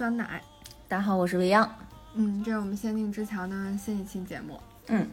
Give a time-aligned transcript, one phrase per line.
[0.00, 0.42] 酸奶。
[0.88, 1.70] 大家好，我是未央。
[2.14, 4.58] 嗯，这是我们限定之桥的新一期节目。
[4.86, 5.06] 嗯，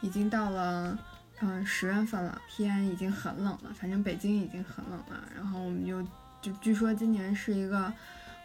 [0.00, 0.98] 已经到了
[1.42, 5.22] 嗯十月份了，天已经很冷了，反正北京已经很冷了。
[5.36, 6.02] 然后我们就
[6.40, 7.92] 就据说今年是一个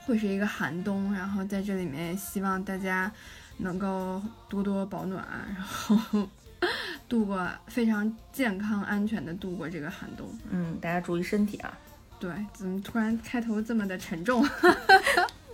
[0.05, 3.09] 会是一个寒冬，然后在这里面也希望大家
[3.55, 6.27] 能够多多保暖，然后
[7.07, 10.27] 度过非常健康安全的度过这个寒冬。
[10.49, 11.73] 嗯，大家注意身体啊。
[12.19, 14.45] 对，怎么突然开头这么的沉重？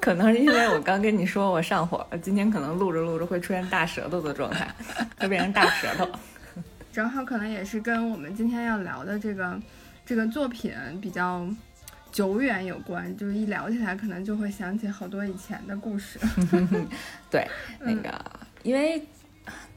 [0.04, 4.68] 可能是因为我刚跟你说我上火，今天可能录着录着会出现大舌头的状态，
[5.18, 6.06] 会变成大舌头。
[6.92, 9.58] 正好可能也是跟我们今天要聊的这个
[10.06, 11.48] 这个作品比较
[12.12, 16.20] 久远有关，就是一聊起来可能就会想起好多以前的故事。
[17.32, 17.48] 对，
[17.80, 18.14] 那个
[18.64, 19.02] 因为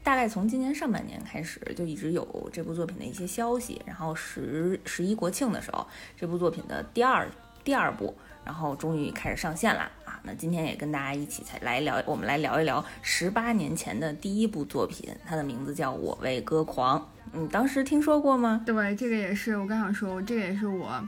[0.03, 7.25] 大概从今年上半年开始就一直有这部作品的一些消息，然后十十一国庆的时候，这部作品的第二
[7.63, 9.91] 第二部，然后终于开始上线了啊！
[10.27, 16.99] 那今天也跟大家一起才来聊，我们来聊一聊十八年前的第一部作品，它的名字叫《我为歌狂》。
[17.31, 18.61] 嗯，当时听说过吗？
[18.65, 21.01] 对，这个也是我刚想说，这个也是我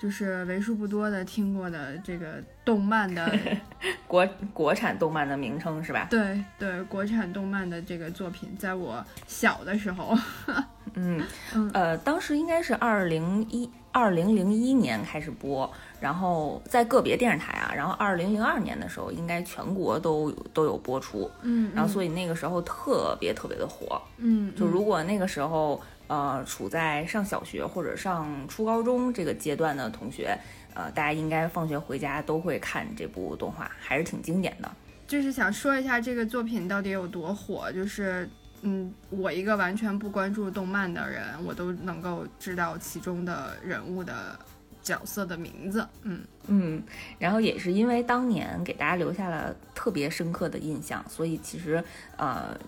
[0.00, 3.32] 就是为数不多的听过的这个动漫的
[4.08, 6.08] 国国产动漫的名称是吧？
[6.10, 10.14] 对对，国产动漫的这个作品，在我小的时候，
[10.94, 11.24] 嗯
[11.72, 30.36] 呃，当时应该是二零一二零零一年开始播，然后在个别电视台啊，然后二零零二年的时候，应该全国都都有播出，嗯，然后所以那个时候特别特别的火，嗯，就如果那个时候呃处在上小学或者上初高中这个阶段的同学，
[30.76, 34.70] 呃，大家应该放学回家都会看这部动画，还是挺经典的。
[35.06, 38.28] 就是想说一下这个作品到底有多火，就是
[38.62, 44.38] 嗯，我一个完全不关注动漫的人，我都能够知道其中的人物的
[44.82, 46.82] 角色的名字，嗯嗯，
[47.18, 51.82] 然后也是因为当年给大家留下了特别深刻的印象，所以其实
[52.16, 52.58] 呃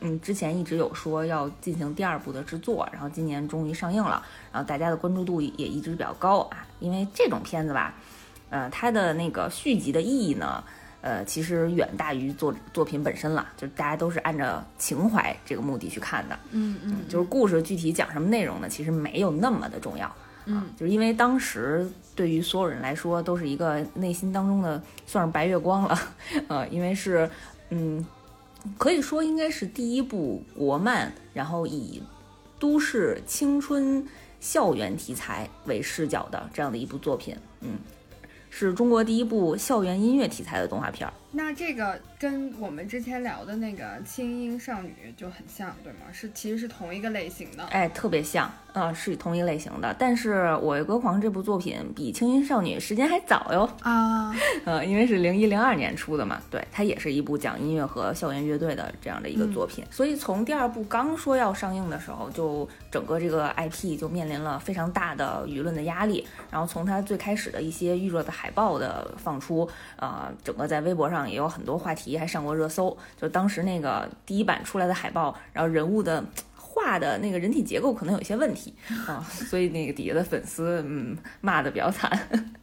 [0.00, 7.94] 嗯之前一直有说要进行第二部的制作，然后今年终于上映了，然后大家的关注度也一直比较高啊，因为这种片子吧，
[8.50, 10.62] 呃它的那个续集的意义呢。
[11.00, 18.68] 呃，其实远大于作作品本身了，就是大家都是按照情怀这个目的去看的，嗯嗯，就是故事具体讲什么内容呢？
[18.68, 20.12] 其实没有那么的重要，
[20.46, 25.96] 嗯，就是因为当时对于所有人来说都是一个内心当中的算是白月光了，
[26.48, 27.30] 呃，因为是
[27.70, 28.04] 嗯，
[28.76, 32.02] 可以说应该是第一部国漫，然后以
[32.58, 34.06] 都市青春
[34.40, 37.78] 校园题材为视角的这样的一部作品，嗯，
[38.50, 41.12] 是中国第一部校园音乐题材的动画片儿。
[41.30, 45.98] 那这个跟我们之前聊的那个轻音少女就很像，对吗？
[46.10, 47.64] 是其实是同一个类型的。
[47.66, 49.94] 哎，特别像，呃，是同一类型的。
[49.98, 54.34] 但是《我为歌狂》这部作品比《轻音少女》时间还早哟，啊，
[54.64, 59.84] 呃，因为是零一零二年出的嘛，对，它也是一部讲音乐和校园乐队的这样的一个作品。
[59.90, 66.26] 所以从第二部刚说要上映的时候，就整个这个 IP 就面临了非常大的舆论的压力。
[66.50, 72.94] 然后从它最开始的一些预热的海报的放出，呃，整个在微博上也有很多话题，还上过热搜。
[73.18, 76.22] 就当时那个第一版出来的海报，然后人物的
[76.54, 78.74] 画的那个人体结构可能有些问题
[79.06, 82.10] 啊，所以那个底下的粉丝嗯骂的比较惨。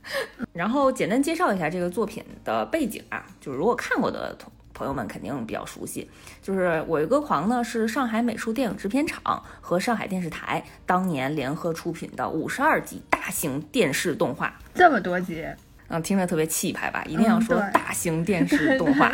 [0.53, 6.09] 然后简单介绍一下这个作品的背景啊，就是如果看过的同朋友们肯定比较熟悉，
[6.41, 14.53] 就是《我一个狂》呢是上海美术电影制片厂和上海电视台当年联合出品的五十二集大型电视动画。
[14.73, 15.45] 这么多集，
[15.95, 17.03] 嗯，听着特别气派吧？
[17.05, 19.11] 一定要说大型电 视动画，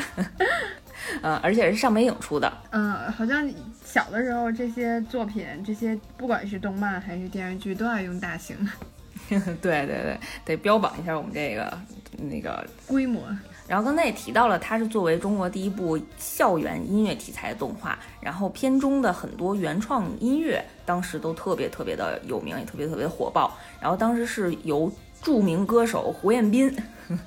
[1.21, 2.51] 呃，而且是上美影出的。
[2.71, 3.47] 嗯，好像
[3.85, 8.57] 小的时候这些作品，这些不管是动漫还是电视剧，都要用大型
[9.29, 11.77] 对对对，得标榜一下我们这个
[12.17, 13.21] 那个规模。
[13.67, 23.55] 然后刚才也提到了，它是作为中国第一部校园音乐题材的动画，然后片中的很多原创音乐当时都特别特别的有名，也特别特别的火爆。
[23.79, 24.91] 然后当时是由
[25.21, 26.73] 著名歌手胡彦斌，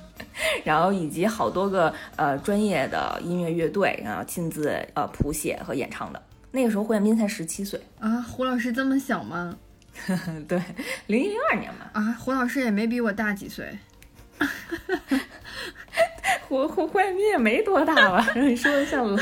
[0.63, 6.21] 然后以及好多个呃专业的音乐乐队然后亲自呃谱写和演唱的。
[6.51, 9.57] 那个时候胡彦斌才十七岁，啊，胡老师这么小吗？
[10.47, 10.61] 对，
[11.07, 13.77] 零一零二年嘛，啊，胡老师也没比我大几岁。
[16.47, 18.27] 胡胡胡彦斌也没多大吧？
[18.35, 19.17] 让你说的像老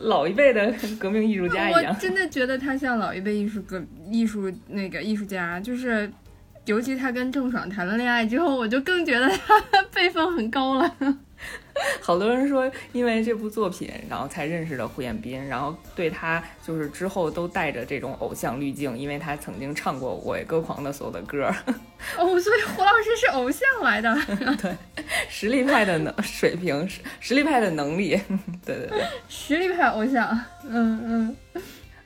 [0.00, 2.00] 老一辈的革命艺术家一样我。
[2.00, 6.10] 真的觉得他像老一辈艺术革艺术那个艺术家，就是
[6.64, 10.96] 尤其他跟郑爽谈了恋爱之后，我就更觉得他辈分很高了。
[12.00, 21.52] 好多人说，因为这部作品，然后才认识的胡彦斌，然后对他就是之后都带着这种偶像滤镜，因为他曾经唱过《我为歌狂》的所有的歌。
[22.16, 24.14] 哦，所以胡老师是偶像来的。
[24.62, 24.76] 对，
[25.28, 28.10] 实力派的能水平，实实力派的能力。
[28.64, 30.38] 对对对，实力派偶像。
[30.68, 31.36] 嗯嗯。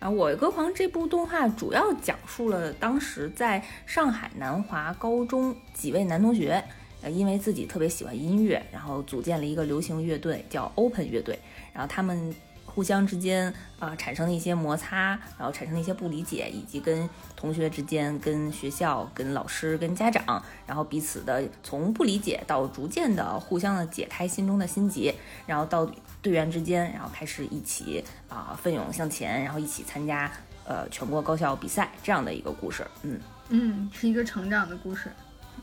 [0.10, 6.62] 《我歌狂》这部动画主要讲述了当时在上海南华高中几位男同学。
[7.02, 11.38] 呃，因为自己特别喜欢音乐，然后组建了一个流行乐队，叫 Open 乐队。
[11.74, 25.14] 然后他们互相之间啊产生了一些摩擦，然后产生了一些不理解，以及跟同学之间、跟学校、跟老师、跟家长，然后彼此的从不理解到逐渐的互相的解开心中的心结，
[25.46, 25.86] 然后到
[26.26, 30.28] 队员之间，然后开始一起啊奋勇向前，然后一起参加
[30.64, 32.84] 呃全国高校比赛这样的一个故事。
[33.02, 35.08] 嗯嗯，是一个成长的故事。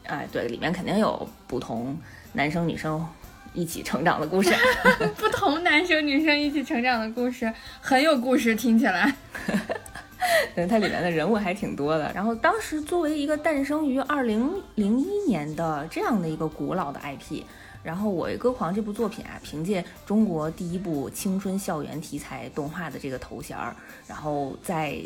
[0.06, 1.98] 哎，对，里面肯定有不同
[2.32, 3.06] 男生女生
[3.54, 4.54] 一起成长的故事，
[5.20, 7.52] 不同男生女生一起成长的故事
[7.82, 9.14] 很有故事，听起来。
[10.56, 12.10] 对，它里面的人物还挺多的。
[12.16, 17.44] 然后当时作为一个诞生于二零零一年的这样的一个古老的 IP，
[17.84, 23.76] 然后《我为歌狂》这部作品啊，凭借中国第一部青春校园题材动画的这个头衔儿，
[24.08, 24.98] 然后在。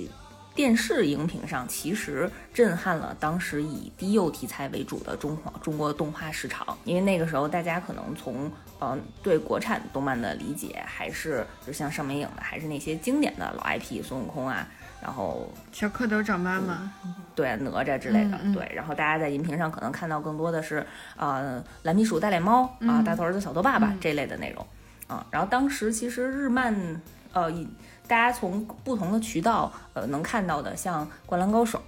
[0.56, 8.52] 电视荧屏上其实震撼了当时以低幼题材为主的中华中国动画市场，因为那个时候大家可能从
[8.82, 14.68] 嗯对国产动漫的理解还是就像上美影的，还是那些经典的老 IP 孙悟空啊，
[15.02, 16.92] 然后小蝌蚪找妈妈，
[17.36, 20.86] 对哪吒之类的，对，然后大家在荧屏上可能看到更多的是
[21.16, 24.66] 呃蓝皮鼠、大脸猫啊、大头儿子、小头爸爸这类的内容
[25.08, 27.02] 啊，然后当时其实日漫
[27.34, 27.68] 呃以。
[28.08, 31.82] 大家从不同的渠道，呃，能看到的，像《灌篮高手》，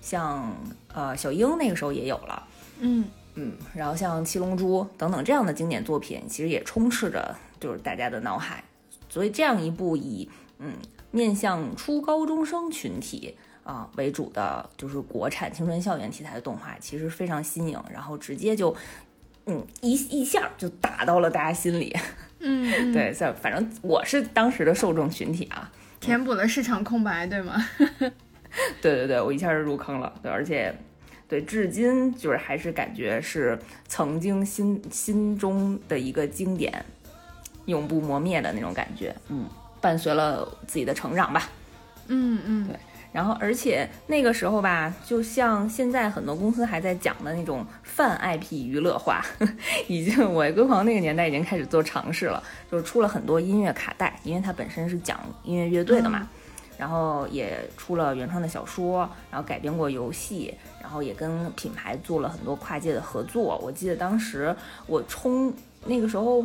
[0.00, 0.50] 像
[0.94, 2.42] 呃小樱，那个时候也有了，
[2.78, 3.04] 嗯。
[3.34, 8.64] 嗯，然后像《七龙珠》等等这样的经典作品，其实也充斥着就是大家的脑海。
[9.10, 10.30] 所以这样一部以
[10.60, 10.72] 嗯
[11.16, 13.34] 面向初高中生群体
[13.64, 18.76] 啊为主的，就是国产青春校园题材的动画，其实非常新颖，然后直接就
[19.46, 21.96] 嗯一一下就打到了大家心里。
[22.38, 27.56] 嗯，对，在反正我是当时的受众群体啊，填补了市场空白，对吗？
[28.80, 30.74] 对对对，我一下就入坑了，对，而且
[31.26, 33.58] 对，至今就是还是感觉是
[33.88, 36.84] 曾经心心中的一个经典，
[37.64, 39.46] 永不磨灭的那种感觉，嗯，
[39.86, 41.48] 伴随了自己的成长吧，
[42.08, 42.76] 嗯嗯，对。
[43.12, 49.24] 然后，而且那个时候吧，就像现在很多公司还在讲的那种泛 IP 娱乐化，
[49.86, 56.28] 已经我爱歌狂那个年代已经开始做尝试了，就是出了很多音乐卡带，因为它本身是讲音乐乐队的嘛，
[56.76, 63.56] 然后也出了原创的小说，然后改编过游戏，然后也跟品牌做了很多跨界的合作。
[63.62, 64.54] 我记得当时
[64.88, 65.54] 我冲
[65.86, 66.44] 那个时候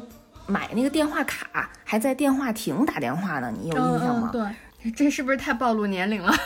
[0.52, 4.30] 买那个电话卡，还在电话亭打电话呢，你有印象吗？
[4.34, 4.44] 对。
[4.96, 6.34] 这是不是太暴露年龄了？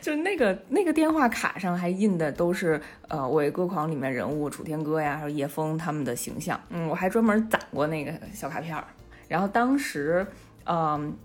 [0.00, 6.60] 就那个那个电话卡上还印的都是呃《我为歌狂》里面人物楚天歌呀，还有叶枫他们的形象。
[6.70, 8.84] 嗯，我还专门攒过那个小卡片儿。
[9.26, 10.24] 然后当时
[10.66, 11.16] 嗯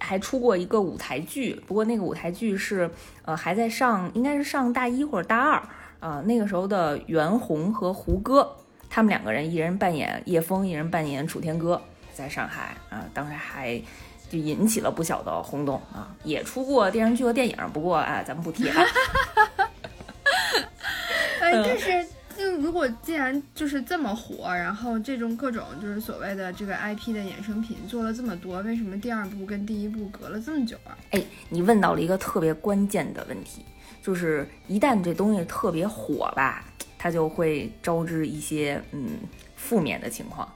[0.00, 2.90] 还出过一个舞台剧，不过那个舞台剧是
[3.22, 5.62] 呃还在上，应该是上大一或者大二
[6.00, 6.20] 啊。
[6.24, 8.56] 那个时候的袁弘和胡歌，
[8.90, 11.80] 他们两个人一人扮演叶枫，一人扮演楚天歌。
[12.14, 13.80] 在上海啊，当时还
[14.28, 18.74] 就引起了不小的轰动啊，也出过电视剧和电影，不过啊，咱们不提了。
[21.40, 22.04] 哎，但是
[22.36, 30.98] 就如果既然就是这么火，然后这种各种就是所谓的这个 IP 的衍生品做了这么多，为什么第二部跟第一部隔了这么久啊？
[31.12, 33.64] 哎，你问到了一个特别关键的问题，
[34.02, 36.64] 就是一旦这东西特别火吧，
[36.98, 39.20] 它就会招致一些嗯
[39.56, 40.46] 负面的情况。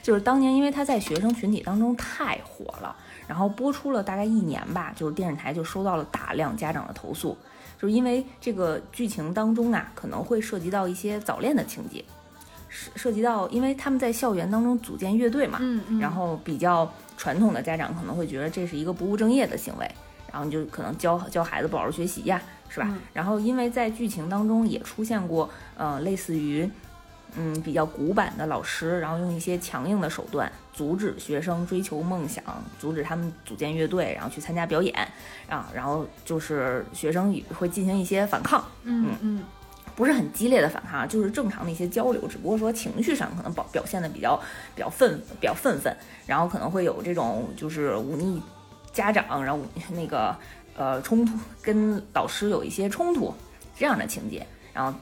[0.00, 2.94] 就是当年，因为他在学生群体当中太火了，
[3.26, 7.36] 然后播出了大概一年吧，就是电视台就收到了大量家长的投诉，
[7.80, 12.04] 就是因为这个剧情当中啊，可能会涉及到一些早恋的情节，
[12.68, 19.90] 涉涉及到，因为他们在校园当中组建乐队嘛，嗯嗯，然后比较传统的家长可能会觉得这是一个不务正业的行为，
[20.30, 22.40] 然后你就可能教教孩子不好好学习呀，
[22.72, 22.88] 是吧？
[23.12, 26.68] 然后因为在剧情当中也出现过，呃，类似于。
[27.34, 32.44] 嗯，比较古板的老师，然后用一些强硬的手段阻止学生追求梦想，
[32.78, 34.94] 阻止他们组建乐队，然后去参加表演，
[35.48, 39.42] 啊，然后就是学生会进行一些反抗，嗯嗯，
[39.96, 44.36] 不是很激烈的反抗，就是正常的一些交流，只不过说情绪上可能表表现的比较
[44.74, 48.42] 比较愤比较愤愤，然后可能会有这种就是忤逆
[48.92, 49.64] 家长，然后
[49.94, 50.36] 那个
[50.76, 53.34] 呃冲突跟老师有一些冲突
[53.76, 54.92] 这样的情节，然后。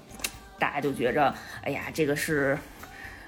[0.59, 2.59] 大家就觉着，哎呀，这个是。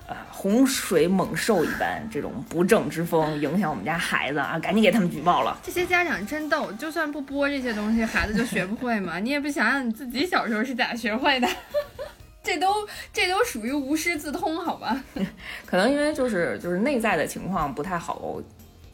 [0.09, 5.57] 呃，洪水猛兽一般，这种不正之风影响我们家孩子啊，赶紧给他们举报了。
[5.63, 9.21] 这些家长真逗，就算不播这些东西，孩子就学不会吗？
[9.21, 11.49] 你也不想想你自己小时候是咋学会的？
[12.43, 15.03] 这都这都属于无师自通，好吧？
[15.65, 18.43] 可能因为就是就是内在的情况不太好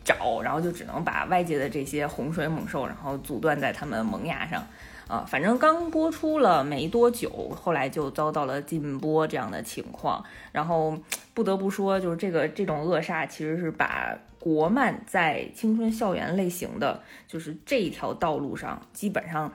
[0.09, 4.67] 找，然后就只能把外界的这些洪水猛兽，然后阻断在他们萌芽上。
[5.07, 10.23] 啊，反正刚播出了没多久，后来就遭到了禁播这样的情况。
[10.53, 10.99] 然后
[11.33, 19.50] 不得不说，就是这个这种扼杀，其实是把国漫在青春校园类型的就是这一条道路上，基本上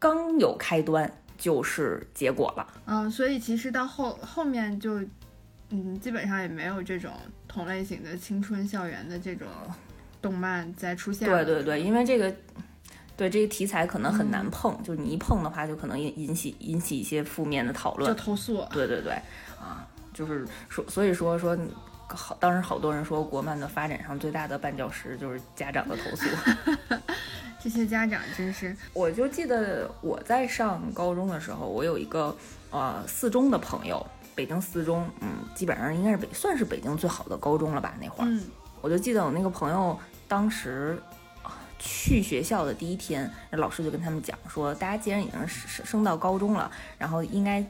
[0.00, 2.66] 刚有开端就是结果了。
[2.86, 5.00] 嗯，所以其实到后后面就，
[5.70, 7.12] 嗯，基本上也没有这种
[7.48, 9.48] 同类型的青春校园的这种
[10.22, 11.28] 动漫在出现。
[11.28, 12.32] 对对对，因为这个。
[13.16, 18.64] 对这个题材可能很难碰，就是你一碰的话，就可能引引起引起一些负面的讨论，就投诉。
[18.70, 19.12] 对对对，
[19.60, 21.58] 啊，就是说，所以说说
[22.06, 26.26] 好，当时好多人说国漫的发展上最大的绊脚石就是家长的投诉。
[27.60, 32.32] 这些家长真是，我就记得我在上高中的时候，我有一个
[32.70, 34.06] 呃四中的朋友，
[34.38, 37.94] 北京四中，嗯，基本上应该是北算是北京最好的高中了吧？
[38.00, 38.30] 那会儿，
[38.80, 40.96] 我就记得我那个朋友当时。
[41.80, 46.68] 去学校的第一天，那老师就跟他们讲说，大家既然已经升升到高中了，
[46.98, 47.64] 然后应该，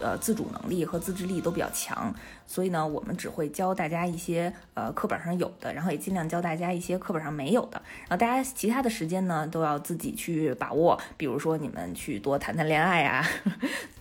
[0.00, 2.14] 呃，自主能力和自制力都比较强，
[2.46, 13.26] 所以呢，我们只会教大家一些呃课本上有的，然后也尽量教大家一些课本上没有的，然后大家其他的时间呢都要自己去把握，比如说你们去多谈谈恋爱呀，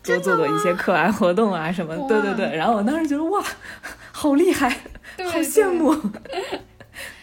[0.03, 3.43] 多做做一些课外活动啊什么，对对对，然后我当时觉得哇，
[4.11, 5.95] 好厉害，好羡慕。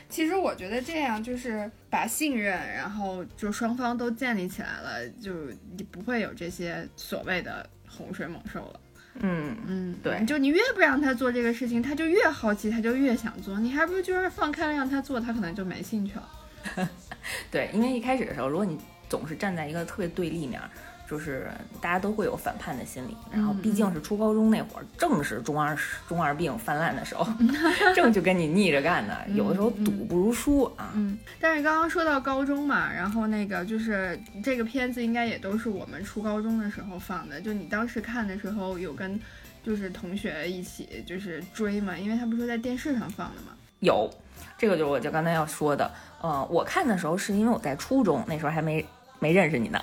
[0.08, 5.32] 其实我觉得这样就是把信任，然后就双方都建立起来了，就
[5.76, 8.80] 你不会有这些所谓的洪水猛兽了。
[9.20, 13.58] 嗯嗯，对，就你越不让他做这个事情，他就越好奇，他就越想做。
[13.60, 16.88] 你还不如就是放开了让他做，他可能就没兴趣了。
[17.50, 18.76] 对，因为一开始的时候，如果你
[19.08, 20.60] 总是站在一个特别对立面。
[21.08, 21.48] 就是
[21.80, 25.76] 大家都会有反叛的心理，然后毕竟是初高中那会儿，正是中二
[26.08, 27.26] 中二病泛滥的时候，
[27.94, 29.14] 正就跟你逆着干的。
[29.34, 30.92] 有的时候赌不如输啊。
[30.94, 37.40] 嗯，但是刚刚说到高中嘛，然后那个就是这个片子应该也都是我们初高中的时候放的。
[37.40, 39.20] 就你当时看的时候，有跟
[39.62, 41.96] 就是同学一起就是追嘛？
[41.98, 43.52] 因为他不是在电视上放的吗？
[43.80, 44.08] 有，
[44.56, 45.90] 这个就是我就刚才要说的。
[46.22, 48.84] 呃，我看的时候是因为我在初中，那时候还没。
[49.24, 49.80] 没认识你呢，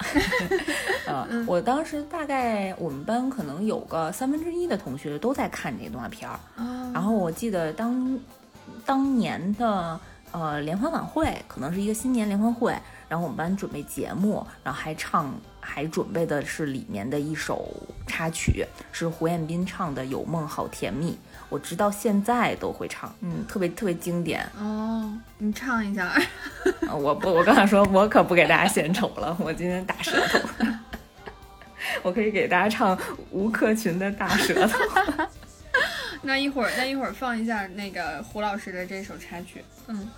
[1.07, 6.39] 啊， 我当时大概我们班可能有个三分之一的同学都在看这个动画片儿，
[6.93, 8.19] 然后我记得当
[8.85, 9.99] 当年的
[10.31, 12.77] 呃联欢晚会，可能是一个新年联欢会，
[13.09, 17.67] 然后我们班准备节目，然后还唱，还准备的是里面的一首
[18.05, 21.13] 插曲，是胡彦斌唱的《有梦好甜蜜》。
[21.51, 25.13] 我直到现在都会唱，嗯，特别特别经典哦。
[25.37, 26.09] 你唱一下。
[26.89, 29.35] 我不，我刚才说，我可不给大家献丑了。
[29.37, 30.39] 我今天大舌头，
[32.03, 32.97] 我可以给大家唱
[33.31, 34.79] 吴克群的大舌头。
[36.23, 39.61] 那一会儿，那一会儿放一下那个胡老师的这首插曲。
[39.87, 40.09] 嗯，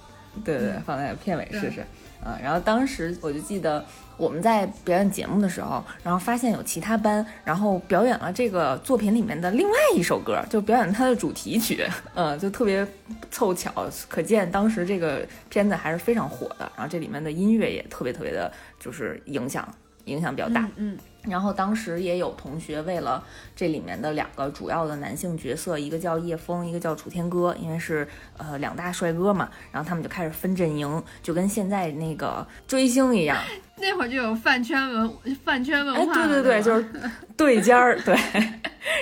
[0.45, 1.83] 对对对，放在片尾试试。
[2.23, 3.83] 啊，然后当时我就记得。
[4.15, 12.87] 我们在表演节目的时候，然后发现有其他班，然后表演了这个作品里面的另外一首歌，就表演它的主题曲，嗯，就特别
[13.31, 13.73] 凑巧，
[14.07, 16.71] 可见当时这个片子还是非常火的。
[16.75, 19.67] 然后这里面的音乐也特别特别的，就是影响
[20.05, 20.95] 影响比较大，嗯。
[21.25, 23.23] 然后当时也有同学为了
[23.55, 28.05] 这里面的两个主要的男性角色，一个叫叶枫，一个叫楚天歌，因为是
[28.37, 33.37] 呃两大帅哥嘛，然后他们就开始分阵营，就跟现在那个追星一样。
[33.79, 35.11] 那会儿就有饭圈文
[35.43, 36.85] 饭圈文化，哎，对对对，就是
[37.37, 38.15] 对尖儿，对。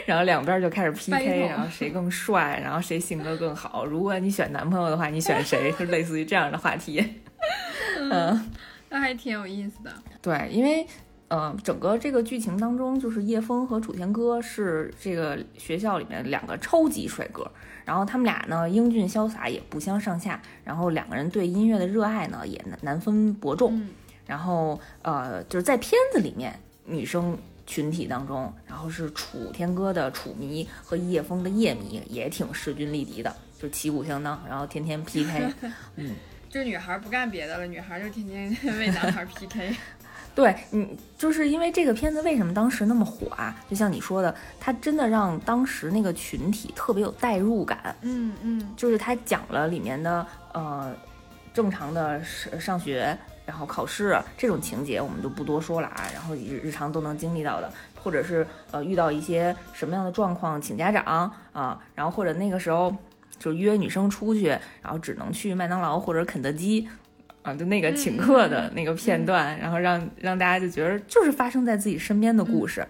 [0.06, 3.84] 然后两边就开始 PK，然后谁更帅，然后谁性格更好。
[3.86, 5.72] 如果你选男朋友的话，你选谁？
[5.74, 7.04] 就类似于这样的话题。
[8.00, 8.52] 嗯，
[8.90, 9.92] 那还挺有意思的。
[10.22, 10.86] 对，因为。
[11.34, 17.50] 嗯，整个这个剧情当中，就是叶枫和楚天歌是这个学校里面两个超级帅哥，
[17.86, 23.82] 然后他们俩呢英俊潇洒，也不相上下，然后两个人对音乐的热爱呢也难难分伯仲，
[24.28, 35.50] 然后呃就是在片子里面女生群体当中，然后是楚天歌的楚迷和叶枫的叶迷也挺势均力敌的，就旗鼓相当，然后天天 PK，
[35.96, 36.14] 嗯，
[36.52, 39.74] 就女孩不干别的了，女孩就天天 为男孩 PK。
[40.34, 43.54] 对你，就是因为这个片子为什么当时那么火啊？
[43.70, 47.96] 就像你说的，它真的让当时那个群体特别有代入感。
[48.02, 50.96] 嗯嗯，就是它讲了里面的呃
[51.54, 56.04] 正常的上上学，然后考试这种情节，我们就不多说了啊。
[56.14, 57.70] 然后日日常都能经历到的，
[58.02, 62.96] 或者是呃遇到一些什么样的状况请家长啊，然后或者那个时候
[63.38, 64.48] 就约女生出去，
[64.82, 66.88] 然后只能去麦当劳或者肯德基
[67.44, 72.88] 啊，就那个请客的那个片段，然后让让大家就觉得就是发生在自己身边的故事，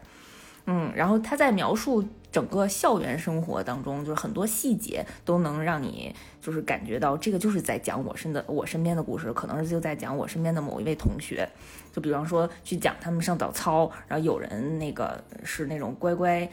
[0.66, 2.04] 嗯，然后他在描述。
[2.32, 11.46] 整个校园生活当中，就是很多细节都能让你就是感觉到这个就是在讲我身的我身边的故事，可能是就在讲我身边的某一位同学。
[11.92, 16.50] 就比方说去讲他们上早操，然后有人那个是那种乖乖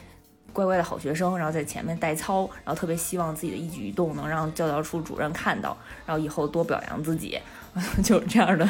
[0.53, 7.39] 乖乖的好学生，然后在前面带操，然后特别希望自己的一举一动能让教导处主任看到，然后以后多表扬自己，
[8.03, 8.69] 就是这样的。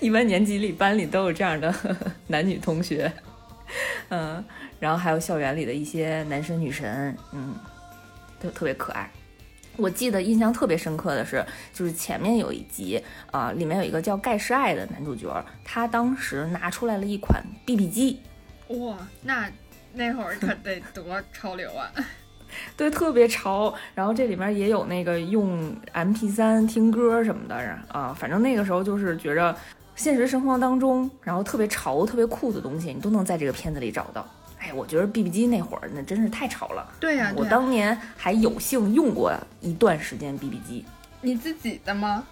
[0.00, 1.74] 一般年级里班里都有这样的
[2.28, 3.12] 男女同学，
[4.08, 4.44] 嗯。
[4.80, 7.54] 然后还有校园里的一些男神女神，嗯，
[8.38, 9.10] 都特别可爱。
[9.76, 18.20] 我记得印象特别深刻的是，就是前面有一集啊，里面有一个叫盖世爱的男主角，他当时拿出来了一款 BB 机，
[18.68, 19.50] 哇，那
[19.94, 21.90] 那会儿可得多潮流啊！
[22.76, 23.74] 对，特别潮。
[23.94, 27.54] 然后这里面也有那个用 MP3 听歌什么的
[27.88, 29.54] 啊，反正那个时候就是觉着
[29.96, 34.26] 现实生活当中，然后特别潮、特别酷的东西，你都能在这个片子里找到。
[34.58, 36.86] 哎，我觉得 BB 机那会儿那真是太潮了。
[36.98, 40.84] 对呀，我当年还有幸用过一段时间 BB 机。
[41.20, 42.24] 你自己的吗？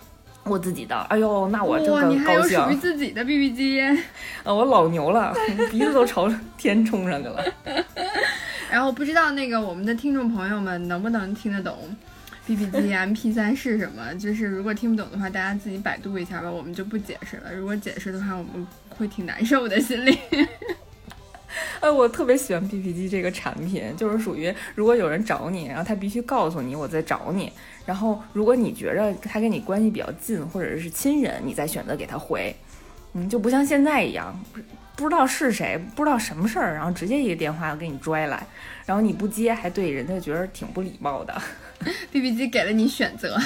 [0.45, 0.97] 我自己的。
[1.09, 2.11] 哎呦，那我真的高兴。
[2.11, 3.81] 你还有属于自己的 BB 机？
[4.43, 5.33] 啊，我老牛了，
[5.71, 7.45] 鼻子都朝天冲上去了。
[8.73, 11.95] 然后不知道那个我们的听众朋友们能不能听得懂
[12.47, 14.15] B B 机 M P 三是什么？
[14.15, 17.53] 就是如果听不懂的话，大家自己百度一下吧，我们就不解释了。
[17.55, 20.19] 如果解释的话，我们会挺难受的，心里。
[21.81, 27.53] 哎，我特别喜欢 BB 机这个产品，就是属于如果有人找你，然后他必须告诉你我在找你，
[27.85, 32.57] 然后如果你觉着他跟你关系比较近或者是亲人，你再选择给他回，
[33.13, 34.35] 嗯，就不像现在一样，
[35.03, 38.47] 不知道是谁，不知道什么事儿，然后直接一个电话给你拽来，
[38.87, 41.35] 然后你不接，还对人家觉得挺不礼貌的。
[42.13, 43.37] BB 机给了你选择，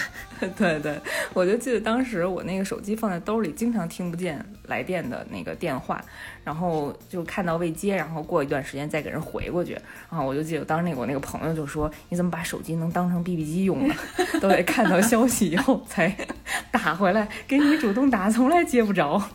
[0.59, 1.01] 对对，
[1.33, 6.05] 我就记得当时我那个手机放在兜里，经常听不见来电的那个电话，
[6.45, 9.73] 然后就看到未接，然后过一段时间再给人回过去，
[10.11, 13.95] 然后我就记得当时那个我那个朋友就说：“你怎么把手机能当成 BB 机用了？
[14.39, 16.15] 都得看到消息以后才
[16.71, 19.31] 打回来，给你主动打从来接不着。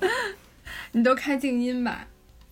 [0.92, 2.06] 你都开静音吧？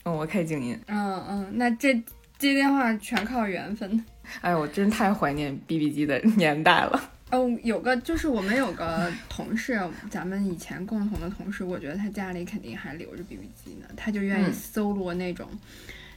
[0.10, 0.80] 嗯，我开静音。
[0.88, 1.94] 嗯嗯，那这
[2.38, 4.04] 接电话全靠缘分。
[4.42, 7.12] ”哎，我真太怀念 BB 机的年代了。
[7.32, 13.86] 哦，有个就是我们有个同事，咱们以前共同的同事，我觉得他家里肯定还留着 BB 机呢。
[13.96, 15.48] 他就愿意搜罗那种，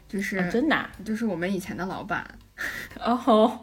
[0.08, 2.26] 就是真的，就是我们以前的老板。
[2.98, 3.58] 哦，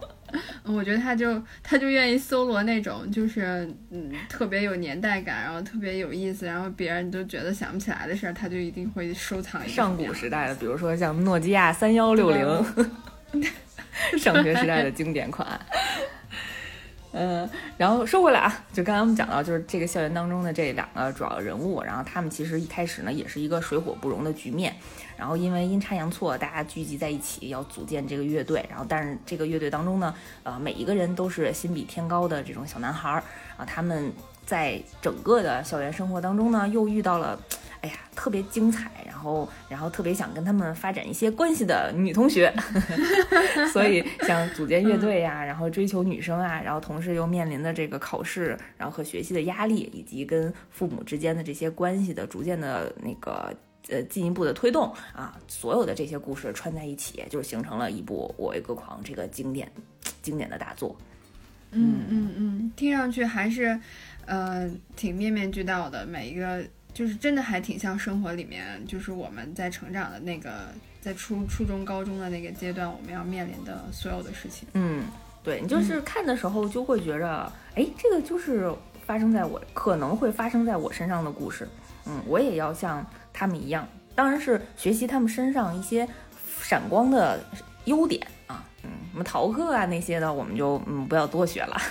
[0.64, 9.68] 我觉得他就他就愿意搜罗那种，就是嗯特别有年代感，然后特别有意思，然后别人都觉得想不起来的事儿，他就一定会收藏。
[9.68, 12.66] 上古时代的，比如说像诺基亚三幺六零。
[14.18, 15.60] 上学时代的经典款，
[17.12, 24.74] 嗯，然后说回来啊，就刚才我们讲到，就是这个校园当中的这两个主要人物，然后他们其实一开始呢，也是一个水火不容的局面，
[25.20, 33.24] 然后因为阴差阳错，大家聚集在一起要组建这个乐队，然后但是这个乐队当中呢，呃，每一个人都是心比天高的这种小男孩儿
[33.58, 34.12] 啊，他们
[34.46, 37.38] 在整个的校园生活当中呢，又遇到了。
[37.82, 42.54] 哎呀，特别精彩，然后，然后特别想跟他们发展一些关系的女同学，
[43.72, 53.56] 所以像组建乐队呀，然后追求女生啊，然后同时又面临的这个考试，然后和学习的压力，以及跟父母之间的这些关系的逐渐的那个
[53.90, 59.72] 呃进一步的推动啊，所有的这些故事串在一起，就形成了一部《我为歌狂》这个经典
[60.22, 60.96] 经典的大作。
[61.72, 63.80] 嗯嗯嗯，听上去还是
[64.26, 66.64] 呃挺面面俱到的，每一个。
[66.92, 74.68] 就是真的还挺像生活里面，就是我们在成长的那个，在初初中、高中的那个阶段，我们要面临的所有的事情。
[74.74, 75.06] 嗯，
[75.44, 78.74] 对你就是看的时候就会觉着，哎，这个就是
[79.06, 81.66] 发生在我可能会发生在我身上的故事。
[82.08, 83.06] 嗯，我也要像
[83.40, 86.06] 他们一样，当然是学习他们身上一些
[86.62, 87.40] 闪光的
[87.86, 91.82] 优点啊，嗯，什么逃课啊那些的，我们就嗯不要多学了。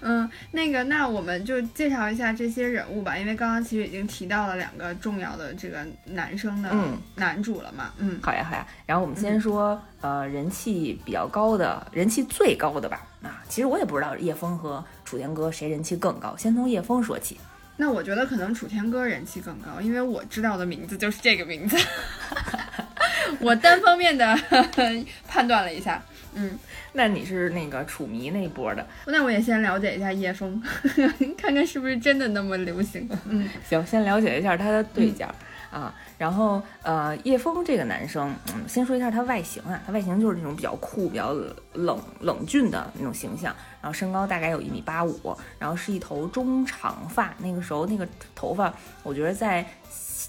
[0.00, 6.70] 嗯，那个，那我们就介绍一下这些人物吧，因为刚刚其实已经提到了两个重要的这个男生的
[7.16, 7.92] 男主了嘛。
[7.98, 8.66] 嗯，好呀，好呀。
[8.86, 13.06] 然后我们先说，呃，人气比较高的，人气最高的吧。
[13.22, 17.38] 啊，其实我也不知道叶枫和楚天歌谁人气更高，先从叶枫说起。
[17.80, 21.76] 那我觉得可能楚天歌人气更高，因为我知道的名字就是这个名字。
[23.40, 24.36] 我单方面的
[25.26, 26.02] 判断了一下。
[26.34, 26.58] 嗯，
[26.92, 30.60] 那你是那个楚迷那一波的，那我也先了解一下叶枫，
[31.38, 33.08] 看看是不是真的那么流行。
[33.26, 35.32] 嗯，行，先了解一下他的对家。
[35.70, 35.94] 啊。
[36.18, 41.32] 然后呃，叶枫这个男生，嗯，先说一下他外形啊，他外形就是那种比较酷、比较
[41.74, 43.54] 冷冷峻的那种形象。
[43.80, 47.32] 然后身高大概有一米八五，然后是一头中长发。
[47.38, 49.64] 那个时候那个头发，我觉得在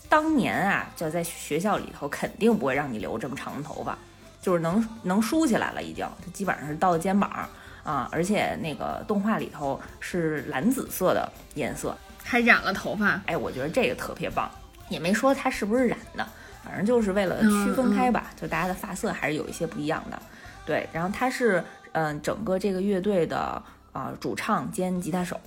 [0.08, 3.98] 当年啊，就在学校里头肯定不会让你留这么长的头发，
[4.40, 7.50] 就是能能梳起来了已经，它基本上是到肩膀
[7.84, 13.20] 啊，而且那个动画里头是蓝紫色的颜色，还染了头发。
[13.26, 14.50] 哎，我觉得这个特别棒，
[14.90, 16.28] 也没说他是不是染的，
[16.64, 20.22] 反正就是为了区分开吧，就大家的发色还是有一些不一样的。
[20.66, 21.64] 对，然后他是。
[21.92, 23.60] 嗯，整个这个乐队的
[23.92, 25.40] 啊主唱兼吉他手，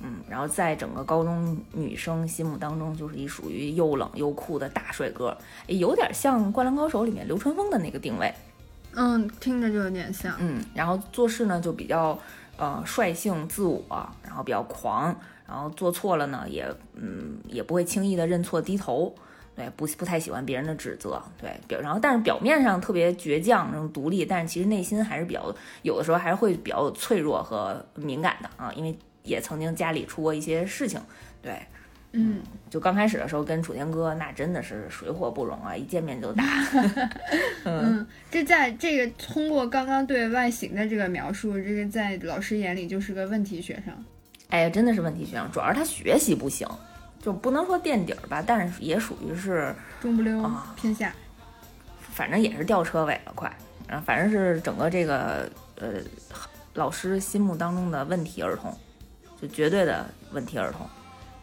[0.00, 8.34] 嗯，然后在整个高中女生心目当中，就是一属于又冷又酷的大帅哥，有点像《灌篮高手》里面流川枫的那个定位。
[8.94, 10.34] 嗯，听着就有点像。
[10.40, 12.18] 嗯，然后做事呢就比较
[12.56, 13.84] 呃率性自我，
[14.24, 19.14] 然后比较狂，然后做错了呢也嗯也不会轻易的认错低头。
[19.56, 31.00] 对，不不太喜欢别人的指责，对表，然后但是表面上特别倔强那种独立，但是其实内心还是比较有的时候还是会比较脆弱和敏感的啊，因为也曾经家里出过一些事情，
[31.40, 31.56] 对，
[32.10, 36.44] 嗯，就刚开始的时候跟楚天哥那真的是水火不容啊，一见面就打，
[37.64, 43.94] 嗯，这在这个通过刚刚对外形的这个描述，这个在老师眼里就是个问题学生，
[44.54, 46.64] 哎呀，真的是问题学生，主要是他学习不行。
[47.20, 51.12] 就不能说垫底儿吧，但是也属于是中不溜偏下，
[51.98, 53.52] 反正也是吊车尾了快，
[53.88, 55.94] 然后反正是整个这个呃
[56.74, 58.72] 老师心目当中的问题儿童，
[59.42, 60.86] 就绝对的问题儿童，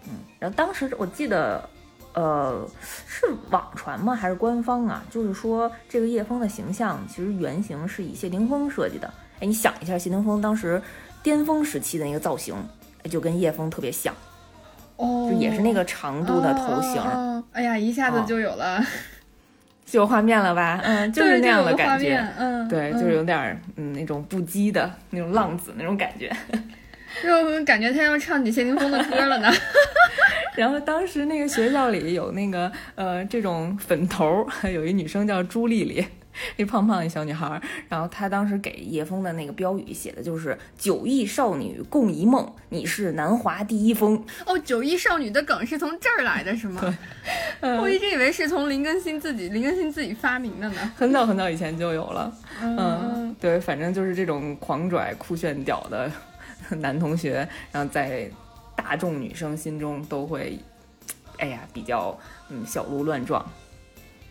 [0.05, 1.67] 嗯，然后当时我记得
[2.13, 2.65] 呃
[3.07, 5.03] 是网传吗还是官方啊？
[5.09, 10.81] 就是说这个叶枫的形象其实原型是以谢霆锋设计的，哎，你想一下谢霆锋当时
[11.23, 12.55] 巅峰时期的那个造型，
[13.09, 14.13] 就跟叶枫特别像。
[14.97, 17.01] 就也是那个长度的头型，
[17.53, 18.79] 哎呀，一下子就有了，
[19.83, 20.79] 就有画面了吧？
[20.83, 26.31] 嗯， 就是那样的感觉，嗯，对，就是有点嗯那种不羁的那种浪子那种感觉，
[27.23, 29.51] 就感觉他要唱起谢霆锋的歌了呢。
[30.55, 36.05] 然后当时那个学校里有那个呃这种粉头，有一女生叫朱丽丽。
[36.57, 44.23] 一胖胖的小女孩，然后她当时给叶枫的那个标语写的就是“九亿少女共一梦，你是南华第一峰”。
[44.45, 46.81] 哦，九亿少女的梗是从这儿来的是吗？
[47.61, 50.91] 对，我一直以为是从林更新自己林更新自己发明的呢。
[50.95, 52.33] 很早很早以前就有了。
[52.61, 56.11] 嗯，对，反正就是这种狂拽酷炫屌的
[56.77, 58.29] 男同学，然后在
[58.75, 60.57] 大众女生心中都会，
[61.37, 62.17] 哎呀，比较
[62.49, 63.45] 嗯小鹿乱撞。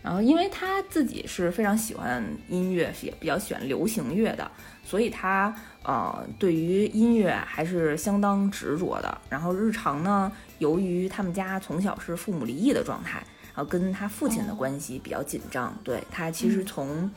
[0.03, 4.49] 然后，因为他自己是非常喜欢音乐，也比较喜欢流行乐的，
[4.83, 9.15] 所以他呃对于音乐还是相当执着的。
[9.29, 15.71] 然后日常呢，由于他们家从小是父母离异的状态，然后跟他父亲的关系比较紧张。
[15.83, 17.07] 对他其实从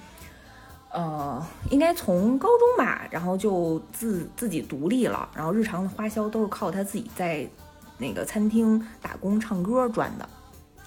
[0.92, 7.49] 呃应该从高中吧，然后就自自己独立了，然后日常的花销都是靠他自己在
[7.97, 10.29] 那个餐厅打工唱歌赚的。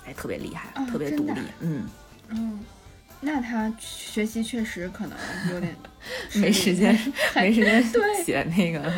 [0.08, 1.86] 哎，特别厉害，特别独立，嗯
[2.30, 2.60] 嗯，
[3.20, 5.17] 那他学习确实可能
[5.54, 5.76] 有点
[6.36, 6.98] 没时间，
[7.36, 7.84] 没时间
[8.24, 8.89] 写那个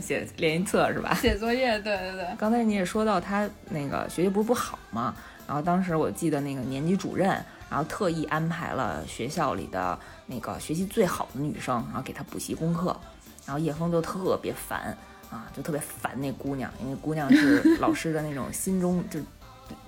[0.00, 1.12] 写练习册是吧？
[1.20, 2.26] 写作业，对对对。
[2.38, 5.14] 刚才你也说到他那个学习不是不好嘛？
[5.46, 7.28] 然后当时我记得那个年级主任，
[7.68, 12.98] 然后特意安排了学校里的那个学习最好的女生，然后给他补习功课。
[13.44, 14.96] 然后叶枫就特别烦
[15.30, 19.20] 啊，就特别烦那姑娘，因为姑娘是 老师的那种心中就。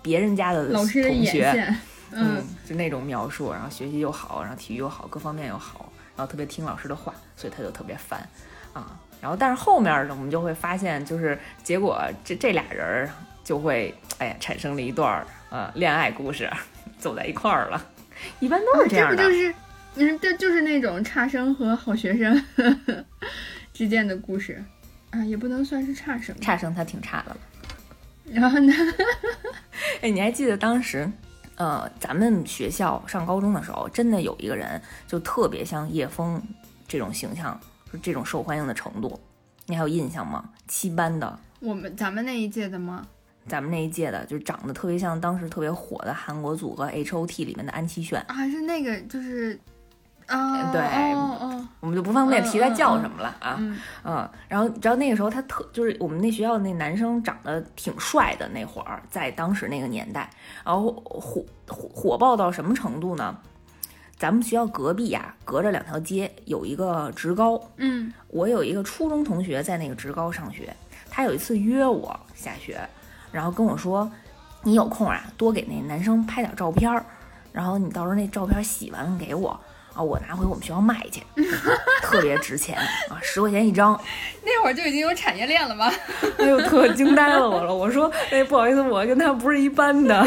[0.02, 1.74] 别人家的同学，
[2.10, 8.26] 嗯，就那种描述，然后学习又好，然后体育又好，各方面又好，然后特别听老师的话，所以他就特别烦
[8.72, 8.98] 啊。
[9.20, 13.08] 然后，但是后面呢，我们就会发现，就是结果这这俩人
[13.42, 16.48] 就会，哎呀，产生了一段呃恋爱故事，
[16.98, 17.84] 走在一块儿了。
[18.40, 19.16] 一般都是这样的。
[19.16, 19.54] 这不就是，
[19.96, 22.44] 嗯，这就是那种差生和好学生
[23.74, 24.62] 之间的故事
[25.10, 27.36] 啊，也不能算是差生，差生他挺差的了。
[28.32, 28.72] 然后呢？
[30.02, 31.10] 哎，你还记得当时，
[31.56, 36.40] 呃，咱们学校上高中的时候，真的有一个人就特别像叶枫
[36.86, 37.58] 这种形象，
[37.92, 39.18] 就这种受欢迎的程度，
[39.66, 40.50] 你还有印象吗？
[40.66, 43.06] 七班的，我们咱们那一届的吗？
[43.46, 49.58] 咱们那一届的，就长得特别像当时特别火的韩国组合 H O T 里面的安七炫啊，是那个就是。
[50.28, 50.80] 啊，对，
[51.80, 53.56] 我们就不方便提他叫什么了啊，
[54.04, 60.28] 嗯，然后你知道那个时候他特就是我们那学校那男生长得挺帅的那会儿，在当时那个年代，
[60.64, 63.36] 然后火火火爆到什么程度呢？
[64.18, 70.74] 咱们学校隔壁啊，隔着两条街有一个职高，嗯，我有一个初中同学在那个职高上学，
[71.08, 72.80] 他有一次约我下学，
[73.30, 74.10] 然后跟我说，
[74.64, 77.02] 你有空啊，多给那男生拍点照片儿，
[77.52, 79.58] 然后你到时候那照片洗完了给我。
[79.98, 81.20] 啊，我拿回我们学校卖去，
[82.00, 84.00] 特别值钱啊，十块钱一张。
[84.44, 85.90] 那会儿就已经有产业链了吗？
[86.38, 87.74] 哎呦，特惊呆了我了。
[87.74, 90.24] 我说，哎，不好意思，我跟他不是一般的，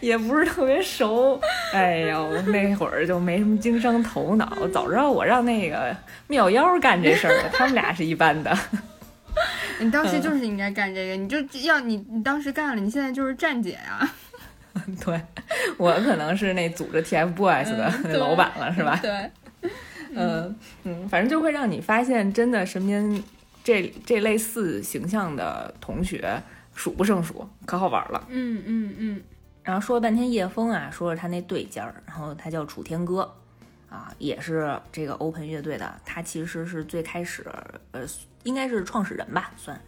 [0.00, 1.40] 也不是特别熟。
[1.72, 8.54] 哎呦，那会儿就没什么经商头脑，早知道我让那个妙妖干这事儿了，他们俩是一般的。
[9.80, 14.06] 你当时就是应该干这个，你就要你你当时干了，你现在就是站姐呀。
[15.04, 15.20] 对，
[15.76, 18.98] 我可能是那组织 TFBOYS 的那老板了，是吧？
[19.00, 19.30] 对，
[20.14, 23.22] 嗯嗯，反正就会让你发现，真的身边
[23.62, 26.42] 这这类似形象的同学
[26.74, 28.26] 数不胜数，可好玩了。
[28.28, 29.22] 嗯嗯嗯。
[29.62, 33.32] 然后说了半天叶枫啊，说了他那对尖儿，然后他叫楚天歌，
[33.88, 37.46] 啊，也是这个 Open 乐队的，他其实是最开始，
[37.92, 38.02] 呃，
[38.42, 39.80] 应该是创始人吧，算。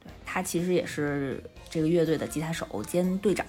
[0.00, 1.40] 对他其实也是
[1.70, 3.46] 这个乐队的吉他手兼队长。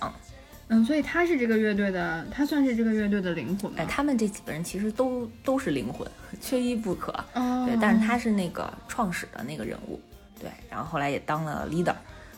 [0.74, 3.72] 嗯，所以他是这个乐队的，他算是这个乐队的灵魂。
[3.76, 6.10] 哎，他们这几个人其实都都是灵魂，
[6.42, 7.12] 缺一不可。
[7.36, 10.02] 哦，对，但是他是那个创始的那个人物，
[10.40, 11.94] 对，然后后来也当了 leader，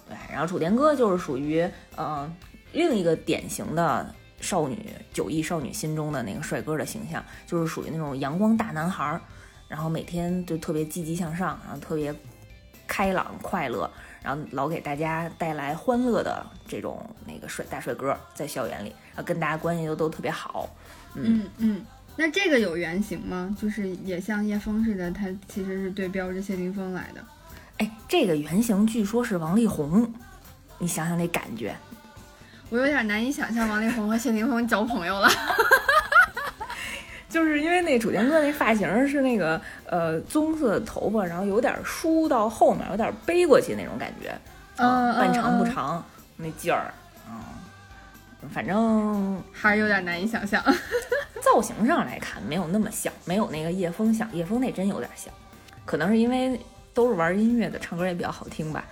[0.09, 2.29] 对，然后楚天歌就是属于呃
[2.73, 4.77] 另一个典型的少女
[5.13, 9.17] 九亿少女心中的那个帅哥的形象，就是属于那种阳光大男孩，
[9.69, 12.13] 然后每天就特别积极向上，然后特别
[12.85, 13.89] 开朗快乐。
[14.25, 20.67] 然后老给大家带来欢乐的这种那个帅大帅哥，在校园里，然后跟大家关系都都特别好。
[21.13, 21.85] 嗯嗯，
[22.15, 23.55] 那这个有原型吗？
[23.61, 27.23] 就是也像叶枫似的，他其实是对标着谢霆锋来的。
[27.77, 30.11] 哎，这个原型据说是王力宏，
[30.79, 31.75] 你想想那感觉，
[32.71, 35.29] 我有点难以想象王力宏和谢霆锋交朋友了。
[37.35, 44.33] 就是因为那楚天歌那发型是那个呃棕色的头发，然后有点梳到后面，有点背过去那种感觉，
[44.77, 46.01] 嗯，半长不长
[46.37, 46.93] 那劲儿，
[47.29, 47.35] 嗯，
[48.53, 50.63] 反正还是有点难以想象。
[51.43, 55.33] 造型上来看没有那么像，没有那个叶枫像，叶枫那真有点像，
[55.83, 56.57] 可能是因为
[56.93, 58.85] 都是玩音乐的，唱歌也比较好听吧。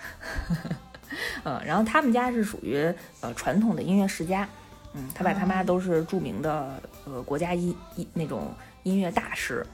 [1.46, 4.46] 嗯，然后他们家是属于呃传统的音乐世家。
[4.96, 9.66] 嗯，他爸他妈都是著名的呃国家音音那种音乐大师，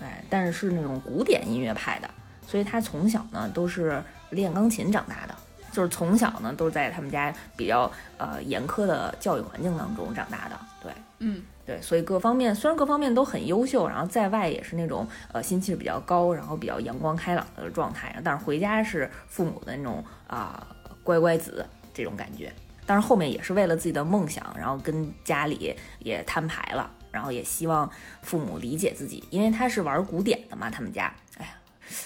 [0.00, 2.10] 哎，但是是那种古典音乐派的，
[2.46, 5.34] 所以他从小呢都是练钢琴长大的，
[5.70, 20.66] 就是从小呢都是在他们家比较呃严苛的教育环境当中长大的，对，嗯，对，所以各方面虽然各方面都很优秀，然后在外也是那种呃心气比较高，然后比较阳光开朗的状态，但是回家是父母的那种啊
[21.04, 22.52] 乖乖子这种感觉。
[22.92, 31.52] 但是后面也是为了自己的梦想，然后跟家里也摊牌了，然后也希望父母理解自己，因为他是玩古典的嘛，他们家，哎呀，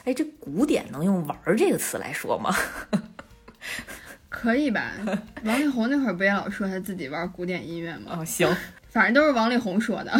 [0.04, 2.54] 哎，这古典能用“玩”这个词来说吗？
[4.28, 4.92] 可以吧？
[5.42, 8.18] 王力宏那会儿不也老说他自己玩古典音乐吗？
[8.20, 8.48] 哦，行，
[8.88, 10.12] 反正都是王力宏说的。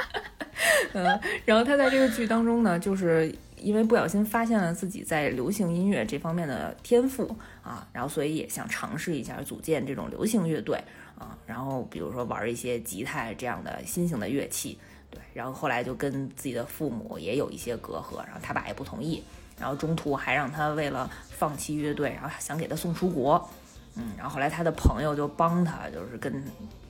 [0.94, 3.30] 嗯，然后他在这个剧当中呢，就是。
[3.64, 10.78] 因为不小心发现了自己在流行音乐这方面的天赋啊，然后所以也想尝试一下组建这种流行乐队
[11.18, 14.78] 啊，然后比如说玩一些吉他这样的新型的乐器，
[15.10, 19.24] 对，然后后来就跟自己的父母也有一些隔阂，然后他爸也不同意，
[19.58, 23.48] 然后中途还让他为了放弃乐队，然后想给他送出国，
[23.96, 26.44] 嗯，然后后来他的朋友就帮他，就是跟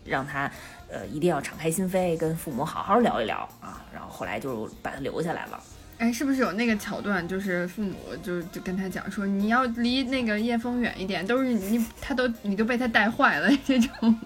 [0.05, 0.51] 让他
[0.91, 5.63] 呃一定要敞开心扉，跟父母好好聊一聊啊，然后后来就把他留下来了。
[5.99, 14.19] 哎，是不是有那个桥段，就是父母就就跟他讲说，你要离那个叶枫远一点，都是你，他都你都被他带坏了这种。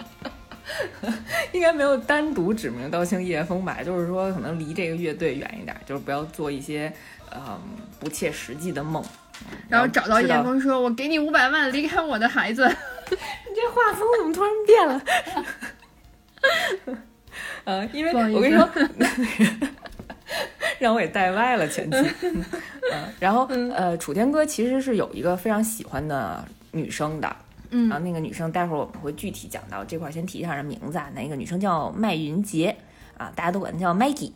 [1.53, 3.83] 应该没有单独指名道姓叶枫吧？
[3.83, 6.93] 就是说，可能离这个乐队远一点，就是不要做一些
[7.35, 7.59] 嗯
[8.01, 9.05] 不切实际的梦。
[9.69, 12.77] 然后找到叶枫说：“我给你五百万，离开我的孩子。”你
[13.55, 15.03] 这画风怎么突然变了？
[17.65, 18.69] 呃，因为我跟你说。
[20.79, 21.97] 让我给带歪了前期，
[22.93, 27.37] 嗯，然后呃，楚天哥其实是有一个非常喜欢的女生的，
[27.71, 32.77] 嗯，然后那个女生待会儿我们会具体讲到这块，先提一下人名字啊，那个女生叫麦云杰
[33.17, 34.33] 啊，大家都管她叫 Maggie，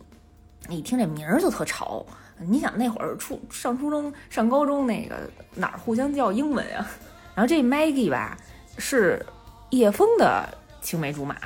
[0.69, 2.05] 一听这名儿就特潮，
[2.39, 6.91] 你想那会儿初上初中上高中那个哪儿互相叫英文啊？
[7.35, 8.37] 然后这 Maggie 吧
[8.79, 9.25] 是
[9.71, 10.49] 叶枫的
[10.81, 11.37] 青梅竹马，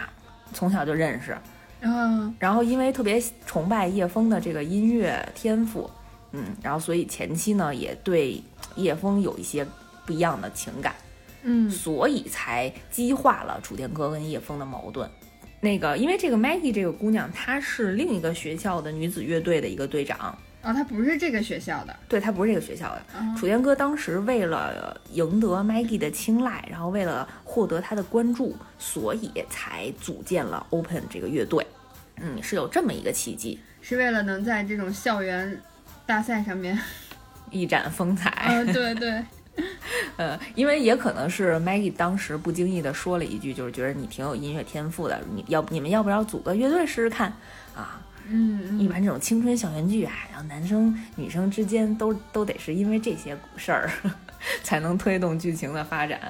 [0.53, 1.37] 从小就认识。
[1.81, 5.91] 嗯，然后因为特别崇拜叶枫的这个音乐天赋，
[6.33, 8.43] 嗯，然后所以前期呢也对
[8.77, 9.67] 叶枫有一些
[10.05, 10.95] 不一样的情感，
[11.43, 15.09] 嗯，所以才激化了楚天歌跟叶枫的矛盾。
[15.61, 20.37] 那个因为这个 Maggie 这个姑娘，她是另一个学校的女子乐队的一个队长，
[20.67, 23.03] 哦，他不是这个学校的，对他不是这个学校的。
[23.15, 31.65] 哦楚天歌当时为了赢得 Maggie 的青睐，然后为了获得他的关注，所以才组建了 Open 这个乐队。
[32.21, 35.61] 嗯，是有这么一个契机，是为了能在这种校园
[36.05, 36.77] 大赛上面，
[37.51, 38.47] 一展风采。
[38.49, 39.23] 嗯，对对，
[40.17, 47.33] 呃，因为也可能是 Maggie 当时不经意的说了一句，就是觉得你挺有音乐天赋的，你要你们要不要组个乐队试试看
[47.77, 48.01] 啊？
[48.29, 53.91] 嗯嗯，一般这种青春校园剧啊，然后男生女生之间都都得是因为这些事儿
[54.63, 56.21] 才能推动剧情的发展。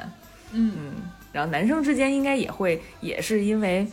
[0.52, 0.92] 嗯嗯，
[1.32, 3.86] 然后男生之间应该也会，也是因为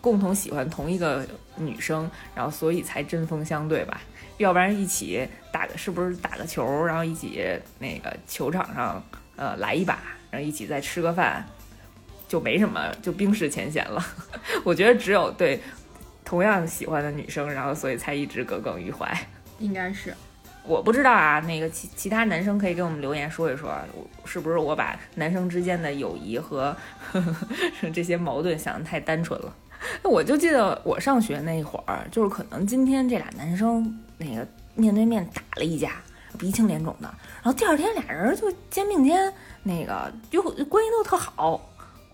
[0.00, 4.00] 共同喜欢同一个女生，然后所以才针锋相对吧。
[4.38, 7.44] 要不然一起打个是不是打个球，然后一起
[7.78, 9.02] 那个球场上
[9.36, 9.98] 呃来一把，
[10.30, 11.44] 然后一起再吃个饭，
[12.26, 14.02] 就没什么就冰释前嫌了。
[14.64, 15.60] 我觉得只有对
[16.30, 19.12] 同样喜欢的女生，然后所以才一直耿耿于怀。
[19.58, 20.14] 应该是，
[20.62, 26.76] 我不知道啊，那个其其他男生可以给我们留言说一说，我是不是我把男生之间的友谊和
[27.10, 27.20] 呵
[27.82, 29.52] 呵这些矛盾想的太单纯了？
[30.04, 36.00] 那我就记得我上学那会儿，就是可能今天这俩男生那个面对面打了一架，
[36.38, 37.12] 鼻青脸肿的，
[37.42, 39.32] 然后第二天俩人就肩并肩，
[39.64, 41.60] 那个就关系都特好，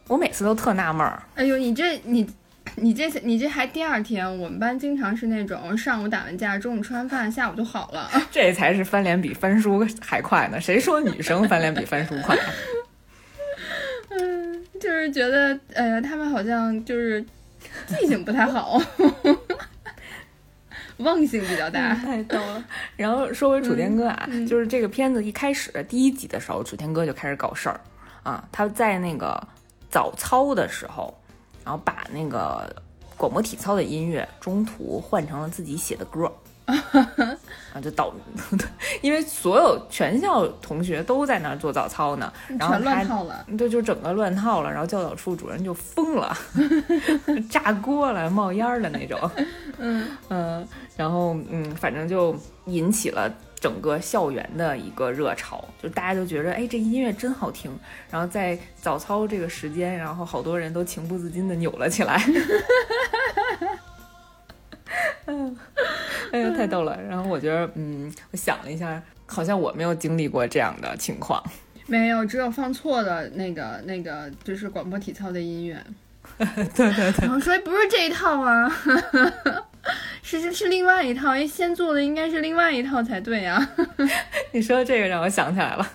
[0.09, 1.23] 我每次都特纳闷儿。
[1.35, 2.27] 哎呦，你这你。
[2.77, 8.11] 你这你这还第二天，我们班经常是那种上午打完架，中午吃完饭，下午就好了。
[8.31, 10.61] 这才是翻脸比翻书还快呢！
[10.61, 12.37] 谁说女生翻脸比翻书快？
[14.11, 17.25] 嗯， 就是觉得，哎呀，他们好像就是
[17.87, 18.81] 记性不太好，
[20.99, 21.95] 忘性比较大。
[21.95, 22.65] 太逗了。
[22.97, 27.81] 然后说回楚天哥啊，就是这个片子一开始第一集的时候，楚天哥就开始搞事儿
[28.23, 28.47] 啊。
[28.53, 29.43] 他在那个
[29.91, 31.17] 早操的时候，
[31.67, 32.73] 然后把那个
[33.17, 36.33] 广播体操的音乐中途换成了自己写的歌。
[36.67, 38.13] 啊，就导，
[39.01, 43.47] 因为所有全校同学都在那儿做早操呢，然后乱套了。
[43.57, 46.37] 对，就整个乱套了，然后教导处主任就疯了，
[47.49, 49.19] 炸锅了，冒烟儿的那种。
[49.79, 53.33] 嗯嗯，然后嗯，反正就引起了
[53.67, 57.77] 整个校园的一个热潮，就大家都觉得，哎，这音乐真好听。
[58.09, 62.23] 然后在早操这个时间，然后好多人都情不自禁的扭了起来。
[65.25, 65.59] 嗯，
[66.31, 66.97] 哎呀，太逗了。
[67.09, 71.43] 然后我觉得，嗯，我想了一下，好像我没有经历过这样的情况。
[71.89, 75.77] 没有，只有放错的那个那个就是广播体操的音乐。
[76.39, 78.73] 对对对，然后说哎不是这一套啊，
[80.23, 83.75] 是是是另外一套，先做的应该是另外一套才对啊。
[84.53, 85.89] 你说这个让我想起来了，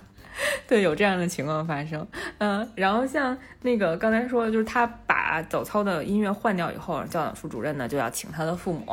[0.68, 2.08] 对，有这样的情况发生。
[2.38, 8.86] 嗯，然后像那个刚才说的，就是他把早操的音乐换掉以后，教导处主任呢就要请他的父母，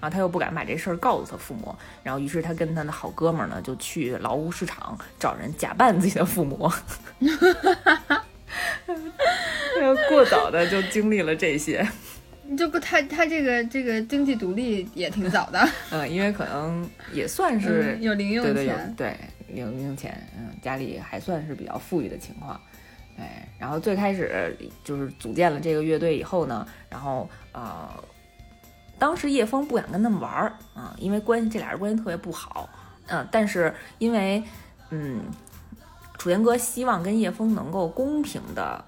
[0.00, 6.70] 然后他又不敢把这事儿告诉他父母，然后于是他跟他的好哥们儿呢就去劳务市场找人假扮自己的父母。
[10.08, 11.86] 过早的就经历了这些，
[12.56, 18.94] 就不他他这个这个经济独立也挺早的， 嗯，因为可能也算是、嗯有零用对对有钱。
[18.96, 19.16] 对
[19.48, 22.60] 零用钱，嗯，家里还算是比较富裕的情况，
[23.16, 23.24] 对。
[23.58, 27.88] 然后最开始就是组建了这个乐队以后呢，然后呃，
[28.98, 32.68] 当时叶枫不想跟他们玩儿啊、因为关系这俩人关系特别不好，
[33.08, 34.42] 嗯、但是因为
[34.90, 35.20] 嗯，
[36.16, 38.84] 楚天哥希望跟叶枫能够公平的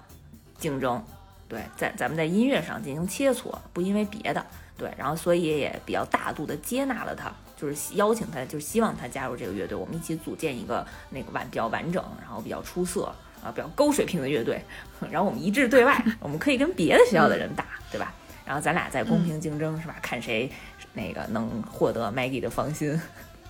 [0.57, 1.03] 竞争，
[1.53, 4.43] 对，在咱们在音乐上进行切磋，不因为别的，
[4.75, 13.03] 对，然后所以也比较大度的接纳了他，就是邀请他，就是希望他加入这个乐队，我们一起组建一个那个完比较完整，然后比较出色
[13.43, 14.59] 啊比较高水平的乐队，
[15.11, 18.11] 然后我们一致对外，我们可以跟别的学校的人打，对吧？
[18.43, 19.95] 然后咱俩再公平竞争，是吧？
[20.01, 20.51] 看谁
[20.93, 22.99] 那个能获得 Maggie 的芳心。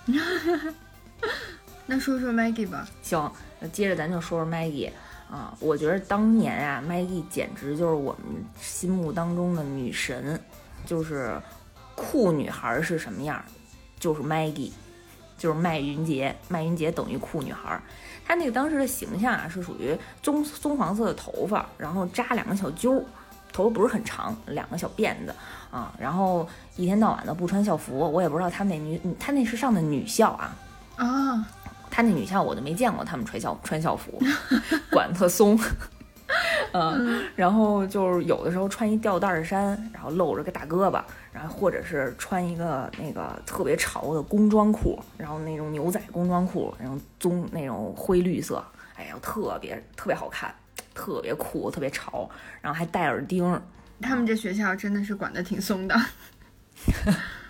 [1.85, 4.89] 那说说 Maggie 吧，行，那接着咱就说说 Maggie
[5.33, 10.39] 啊，我觉得当年啊，Maggie 简直就是我们心目当中的女神，
[10.85, 11.41] 就是
[11.95, 13.43] 酷女孩是什么样，
[13.99, 14.71] 就是 Maggie，
[15.35, 17.81] 就是麦云杰，麦云杰等于酷女孩。
[18.27, 23.03] 她那个当时的形象啊，是属于棕棕黄色的头发，然后扎两个小揪，
[23.51, 25.33] 头发不是很长，两个小辫子
[25.71, 30.55] 啊，然后一天到晚的不穿校服，我也不知道她那女，她那是上的女校啊，
[30.97, 31.47] 啊，
[31.93, 34.19] 他那女校我就没见过他们穿校穿校服，
[34.89, 35.59] 管特松。
[36.71, 40.99] 嗯，然后就是有的时候穿一吊带儿衫，然后露着个大胳膊，
[41.31, 48.65] 然后或者是穿一个那个特别潮的工装裤，然后那种牛仔工装裤，然后棕那种灰绿色，
[48.95, 50.51] 哎呀，特别特别好看，
[50.95, 52.27] 特别酷，特别潮，
[52.59, 53.61] 然后还戴耳钉儿，
[54.01, 55.95] 他们这学校真的是管得挺松的。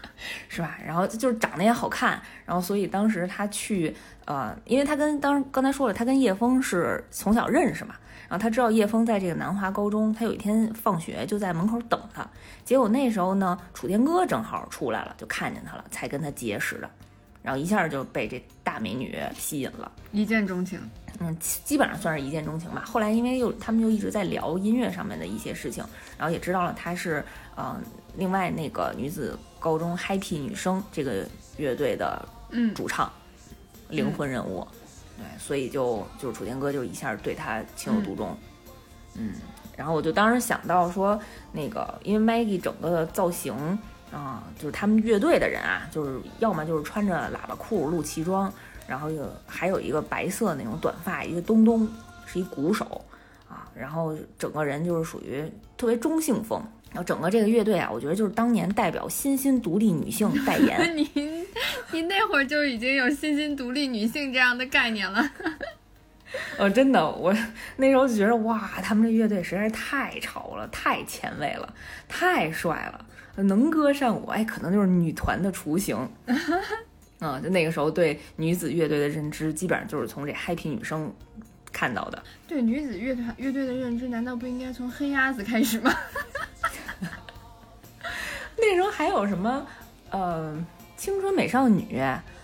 [0.49, 0.77] 是吧？
[0.85, 3.95] 然后就是长得也好看，然后所以当时他去，
[4.25, 7.95] 呃，因为他跟当刚才说了，他跟叶枫是从小认识嘛，
[8.29, 12.25] 然后他知道叶枫在这个南华高中，他有一天放学就在门口等他，
[12.63, 16.89] 结果那时候呢，楚天歌正好出来了，就看见他了，才跟他结识的，
[17.41, 19.91] 然后一下就被这大美女吸引了。
[20.11, 20.79] 一见钟情。
[21.19, 22.81] 嗯，基基本上算是一见钟情吧。
[22.87, 25.85] 后来因为又他们又一直在聊音乐上面的一些事情，
[26.17, 27.23] 然后也知道了他是
[27.55, 27.79] 呃
[28.15, 31.25] 另外那个女子高中 Happy 女生这个
[31.57, 33.11] 乐队的嗯主唱，
[33.89, 34.67] 灵魂人物。
[35.17, 38.35] 对，所以就就是楚天哥就一下对她情有独钟。
[39.15, 39.33] 嗯，
[39.77, 41.19] 然后我就当时想到说，
[41.51, 43.53] 那个因为 Maggie 整个的造型
[44.11, 48.51] 啊、就是他们乐队的人啊，就是要么就是穿着喇叭裤露脐装。
[48.85, 51.87] 然后有还有一个白色那种短发，一个东东
[52.25, 53.01] 是一鼓手
[53.49, 56.61] 啊，然后整个人就是属于特别中性风。
[56.93, 60.79] 然后整个这个乐队啊，我觉得就是当年代表新兴独立女性代言。
[60.95, 61.45] 您
[61.91, 65.27] 您那会儿就已经有新兴独立女性这样的概念了。
[66.57, 67.35] 呃，真的，我
[67.77, 71.73] 那时候就觉得哇，他们这乐队实在是太潮了，太前卫了，
[72.07, 73.05] 太帅了，
[73.43, 75.97] 能歌善舞，哎，可能就是女团的雏形。
[77.19, 81.09] 啊、就那个时候对女子乐队的认知，基本上就是从这 Happy 女生
[81.71, 82.21] 看到的。
[82.47, 85.93] 对女子乐团乐队的认知，难道不应该从黑鸭子开始吗？
[88.69, 89.65] 那时候还有什么，
[90.09, 90.55] 呃，
[90.95, 92.01] 青春美少女，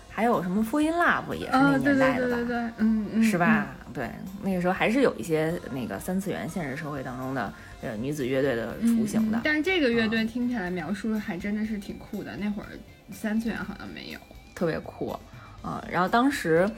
[0.08, 2.36] 还有什么 Fall in Love 也是那年代的吧？
[2.36, 3.68] 对对对对，嗯嗯，是吧？
[3.94, 4.10] 对，
[4.42, 7.52] 那个时候还是有一些那个三次元现实社会当中的
[7.82, 8.96] 呃女子乐队的嗯？
[8.98, 9.38] 雏形的。
[9.38, 12.68] 嗯但是这个乐队听起来描述还真的是挺酷的，那会儿
[13.10, 14.18] 三次元好像没有。
[14.54, 15.18] 特别酷，
[15.62, 16.68] 啊、然后当时，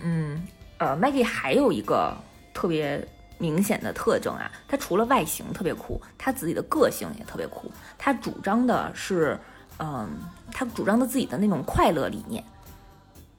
[0.00, 0.40] 嗯，
[0.78, 2.16] 呃，Maggie 还有一个
[2.54, 3.04] 特别
[3.42, 7.68] 明显的特征啊，他除了外形特别酷，他自己的个性也特别酷。
[7.98, 9.36] 他主张的是，
[9.80, 10.08] 嗯、
[10.52, 12.44] 他主张的自己的那种快乐理念，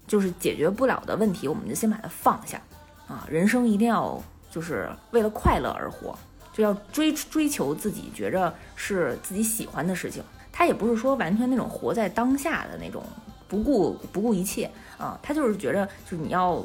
[0.05, 2.61] 就是解决不了的问题，我们就先把它放下，
[3.07, 6.13] 啊，人生一定要就是为了快乐而活，
[6.51, 10.21] 就要追追求自己觉着是自己喜欢的事情。
[10.51, 13.01] 他也不是说完全那种活在当下的那种。
[13.45, 16.59] 不顾不顾一切啊，他就是觉着，就是你要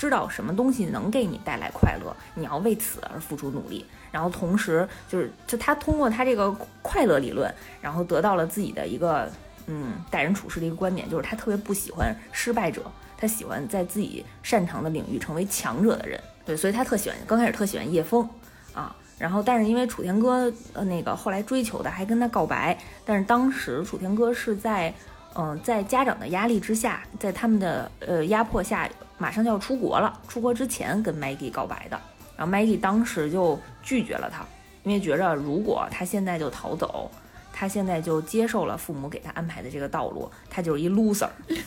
[0.00, 3.84] 知道什么东西能给你带来快乐，你要为此而付出努力。
[4.10, 9.30] 然后同时就是，就他通过他这个快乐理论，然后得到了自己的一个
[9.66, 16.18] 嗯待人处事的一个观点，就是他特别不喜欢失败者，他喜欢在自己擅长的领域成为强者的人。
[16.46, 18.26] 对，所以他特喜欢，刚开始特喜欢叶枫
[18.72, 18.96] 啊。
[19.18, 24.94] 然后，但是因为楚天歌呃那个后来追求的还跟他告白，但是当时楚天歌是在。
[25.36, 28.90] 嗯，在家长的压力之下，在他们的呃压迫下，
[29.20, 30.18] 马上就要出国了。
[30.26, 32.00] 出国之前跟 Maggie 告白的，
[32.36, 34.44] 然后 Maggie 当时就拒绝了他，
[34.82, 37.10] 因为觉着如果他现在就逃走，
[37.52, 41.28] 他现在就接受了父母给他安排的这个道路，他就是一 loser，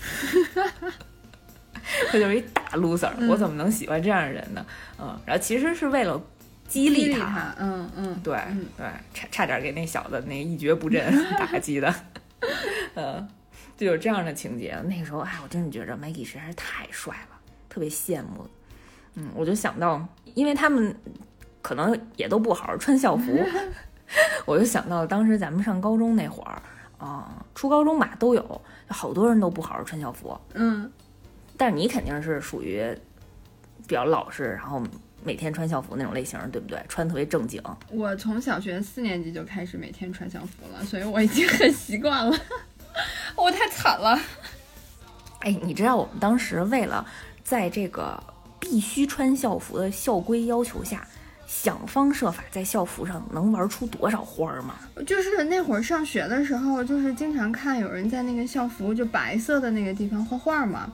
[2.09, 4.65] 他就是一大 loser，、嗯我怎么能喜欢这样的人呢？
[4.99, 6.19] 嗯，然后其实是为了
[6.67, 11.93] 激激励他，嗯嗯，对、嗯对，差差点给那小子那一蹶不振 打击的，
[12.95, 13.27] 嗯，
[13.77, 14.75] 就有这样的情节。
[14.85, 17.37] 那个时候，哎，我真的觉着 Maggie 实在是太帅了，
[17.73, 18.47] 特别羡慕。
[19.15, 20.05] 嗯，我就想到，
[20.35, 20.95] 因为他们
[21.61, 23.43] 可能也都不好好穿校服，
[24.45, 26.61] 我就想到当时咱们上高中那会儿
[26.99, 30.39] 啊、初高中吧都有，好多人都不好好穿校服。
[30.53, 30.91] 嗯，
[31.57, 32.85] 但是你肯定是属于
[33.87, 34.81] 比较老实，然后
[35.23, 36.81] 每天穿校服那种类型，对不对？
[36.87, 37.61] 穿特别正经。
[37.91, 42.37] 我从小学四年级就开始每天穿校服了，所以我已经很习惯了。
[43.35, 44.17] 我太惨了。
[45.39, 47.05] 哎，你知道我们当时为了
[47.43, 48.21] 在这个
[48.59, 51.05] 必须穿校服的校规要求下，
[51.47, 54.75] 想方设法在校服上能玩出多少花儿吗？
[55.05, 60.91] 就是那会儿上学的时候，就是经常看有人在那个校服就白色的那个地方画画嘛。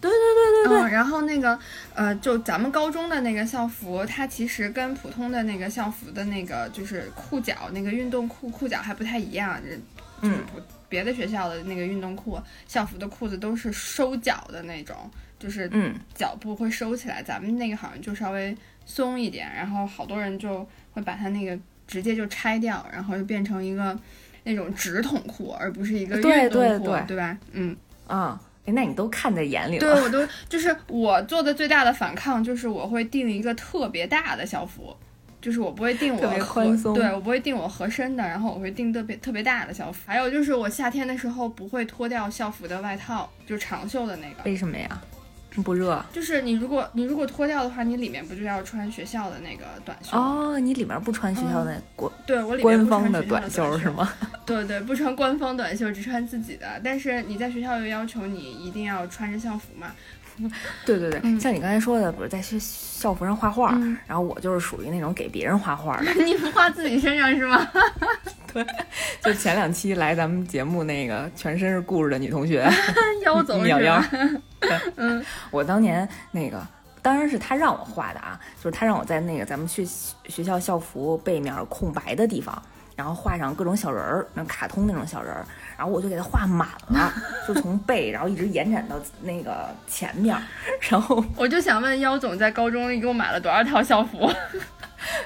[0.00, 1.56] 对对对对对，嗯，然后那个
[1.94, 9.80] 呃，就咱们高中的那个校服，它其实跟普通的那个校服的那个就是裤脚那个运动裤裤脚还不太一样，就是
[10.22, 14.96] 嗯不别的学校的那个运动裤校服的裤子都是收脚的那种，
[15.42, 23.98] 就是嗯，脚步会收起来，咱们那个好像就稍微松一点，然后好多人就会把它那个直接就拆掉，然后就变成一个
[24.44, 27.36] 那种直筒裤，而不是一个运动裤，对对吧？
[27.50, 27.76] 嗯，
[28.06, 30.02] 啊、哎，那你都看在眼里了对。
[30.04, 34.96] 我都就是我做的最大的反抗就是我会定一个特别大的校服。
[35.40, 40.00] 就是我不会定我特别合宽松对我不会定我合身的，然后我会定特别特别大的校服。
[40.06, 44.36] 还有就是我夏天的时候不会脱掉校服的外套，就长袖的那个。
[44.44, 45.02] 为什么呀？
[45.64, 50.16] 不热就是你如果你如果脱掉的话，你里面不就要穿学校的那个短袖？
[50.16, 53.90] 哦，你里面不穿学校的国、对我里面穿方的学校的袖袖是？
[53.90, 54.08] 吗？
[54.46, 56.80] 对对，不穿官方短袖，只穿自己的。
[56.82, 59.92] 但是你在学校又要求你一定要穿着校服嘛？
[60.86, 66.12] 对对对，嗯像你刚才说的，不是在校校服上画画，嗯然后我就是属于那种给别人画画的。
[66.24, 67.68] 你不画自己身上是吗？
[69.22, 72.68] 就前两期来咱们节目那个全身是故事的女同学，
[73.24, 74.10] 腰走是鸟腰吧？
[74.96, 76.60] 嗯我当年那个
[77.00, 79.84] 当然是他让我画的啊，就是他让我在那个咱们学
[80.28, 82.62] 学校校服背面空白的地方，
[82.94, 85.44] 然后画上各种小人儿，那卡通那种小人儿，
[85.76, 87.12] 然后我就给他画满了，
[87.48, 90.36] 就从背然后一直延展到那个前面，
[90.88, 94.30] 然后我就想问妖总，在高中一共买了多少套校服？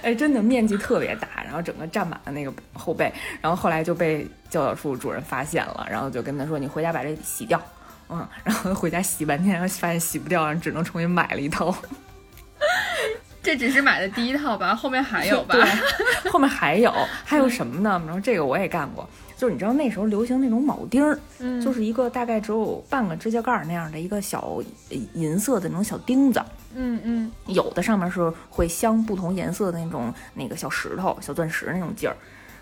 [0.03, 7.61] 哎，真的面积特别大，然后整个占满了那个后背，然后后来就被教导处主任发现了，然后就跟他说：“你回家把这洗掉。”
[8.09, 11.75] 嗯，然后回家洗半天，然后发现洗不掉，然后只能重新买了一套。
[13.43, 15.55] 这只是买的第一套吧，后面还有吧？
[15.55, 15.65] 对，
[16.31, 16.93] 后面还有
[17.25, 18.01] 还有什么呢？
[18.05, 24.61] 然后这个我也干过，就是你知道那时候流行那种铆钉儿，嗯就是一个大概只有半个指甲盖儿那样的一个小
[24.91, 26.43] 呃银色的那种小钉子，
[26.77, 32.17] 嗯嗯有的上面是会镶不同颜色的那种那个小石头、小钻石那种劲儿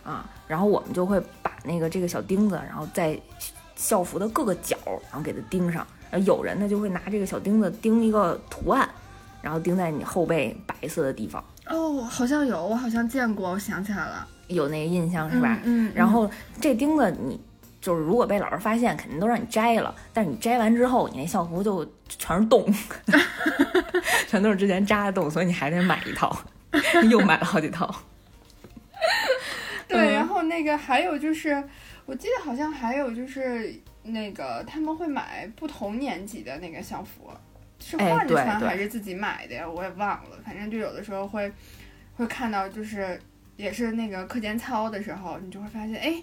[0.05, 3.21] 啊，然后我们就会把那个这个小钉子，然后在
[3.77, 4.77] 校服的各个角，
[5.11, 5.87] 然后给它钉上。
[6.11, 8.89] 然后有人呢就会拿这个小钉子钉一个图案，
[9.43, 15.59] 然后钉在你后背白色的地方，哦，好像有，我好像见过，我想起来了，有那个印象是吧？
[15.65, 17.41] 嗯，嗯然后这钉子你
[17.85, 19.95] 就是如果被老师发现，肯定都让你摘了。
[20.11, 22.65] 但是你摘完之后，你那校服就全是洞，
[24.27, 26.35] 全都是之前扎的洞，所以你还得买一套，
[27.11, 27.95] 又买了好几套。
[29.87, 31.63] 对，嗯然后那个还有就是，
[32.07, 37.31] 我记得好像还有就是那个他们会买不同年级的那个校服，
[37.79, 39.69] 是哎换着穿还是自己买的呀？
[39.69, 41.53] 我也忘了，反正就有的时候会
[42.17, 43.21] 会看到，就是
[43.57, 46.15] 也是那个课间操的时候，你就会发现，哎，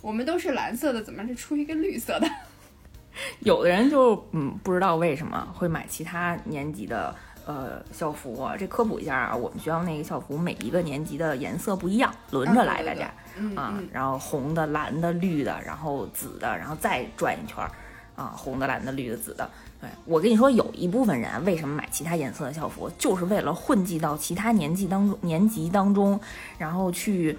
[0.00, 2.28] 我们都是蓝色的，怎么是出一个绿色的？
[3.40, 7.14] 有的人就嗯不知道为什么会买其他年级的
[7.46, 13.10] 呃校服、这科普一下啊，我们学校那个校服每一个年级的颜色不一样，轮着来，大家。
[13.36, 17.70] 嗯啊嗯，然后红的、蓝的、绿的，然后紫的，然后再转一圈儿，
[18.16, 19.48] 啊，红的、蓝的、绿的、紫的。
[19.80, 26.18] 对我跟你说，有一部分人为什么买其他颜色的校服，就是为了混迹到其他年级当中、年级当中，
[26.58, 27.38] 然后去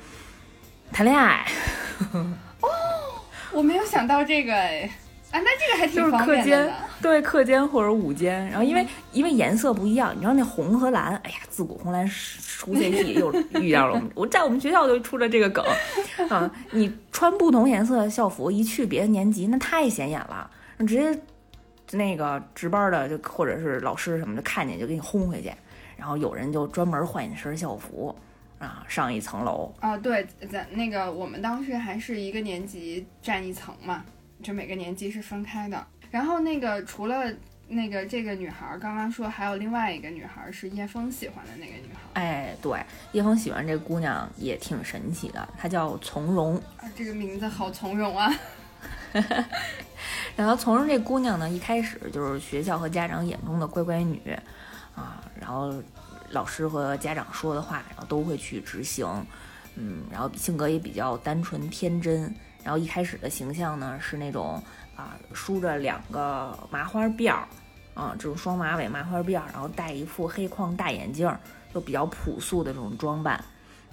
[0.92, 1.46] 谈恋爱，
[3.54, 4.90] 我没有想到这个哎，
[5.32, 6.72] 啊，那这个还挺就是方课间。
[7.02, 15.64] 对课间或者午间，然后因为、因为颜色不一样，你知道那红和蓝，哎呀，自古红蓝出 CP 又 遇到了我们，我在我们学校就出了这个梗
[16.30, 21.18] 啊，你穿不同颜色的校服一去别的年级，那太显眼了，直接
[21.92, 25.50] 那个值班的就或者是老师什么的看见就给你轰回去，
[25.96, 28.14] 然后有人就专门换一身校服
[28.60, 34.04] 啊，上一层楼，啊，对，咱那个我们当时还是一个年级占一层嘛，
[34.44, 35.88] 就每个年级是分开的。
[36.12, 37.32] 然后那个除了
[37.68, 42.84] 那个这个女孩儿，刚刚说还有另外一个女孩儿是叶枫喜欢的那个女孩儿哎，对，
[43.14, 46.58] 叶枫喜欢这姑娘也挺神奇的，她叫从容。
[46.78, 48.30] 啊，这个名字好从容啊。
[50.36, 54.20] 然后从容这姑娘呢，一开始就是学校和家长眼中的乖乖女，
[54.96, 55.74] 啊，然后
[56.32, 59.08] 老师和家长说的话，然后都会去执行，
[59.76, 62.34] 嗯，然后性格也比较单纯天真。
[62.64, 64.62] 然后一开始的形象呢是那种
[64.96, 67.48] 啊梳着两个麻花辫儿，
[67.94, 71.40] 啊这种双马尾麻花辫儿，然后戴一副黑框大眼镜儿，
[71.74, 73.44] 就比较朴素的这种装扮，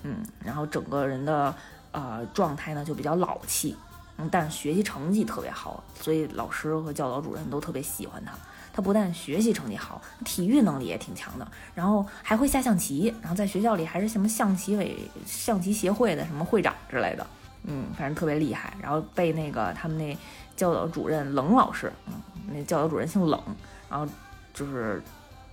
[0.02, 1.54] 嗯，然后整个人的
[1.92, 3.76] 呃状态呢就比较老气，
[4.16, 8.32] 嗯，但学习成绩特别好，所以老师和教导主任都特别喜欢他。
[8.76, 17.26] 他不但学习成绩好，体育能力也挺强的，然后还会下象棋，然后在学校里还是什么象棋委、象棋协会的什么会长之类的，
[17.62, 18.74] 嗯，反正特别厉害。
[18.82, 20.14] 然后被那个他们那
[20.54, 22.12] 教导主任冷老师，嗯，
[22.52, 23.42] 那教导主任姓冷，
[23.88, 24.06] 然后
[24.52, 25.02] 就是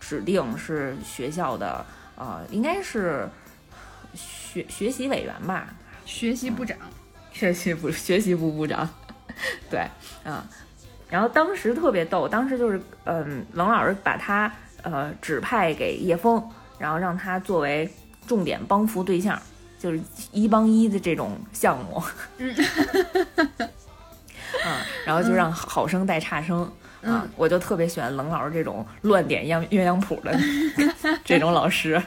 [0.02, 1.86] 指定是学校的
[2.18, 3.30] 呃，应该是
[4.14, 6.78] 学学习委员吧，学习部长，
[7.32, 8.90] 学习部学习部部长，
[9.72, 9.80] 对，
[10.26, 10.46] 啊、
[11.14, 14.52] 然后当时特别逗，当时就是，嗯，冷老师把他
[14.82, 16.44] 呃指派给叶枫，
[16.80, 17.88] 然后让他作为
[18.26, 19.40] 重点帮扶对象，
[19.78, 20.02] 就是
[20.32, 22.02] 一帮一的这种项目，
[22.40, 22.52] 嗯，
[24.66, 26.68] 啊，然后就让好生带差生。
[27.04, 30.36] 啊，我就特别喜欢冷老师这种乱点鸳鸳鸯谱的
[31.24, 32.02] 这种老师，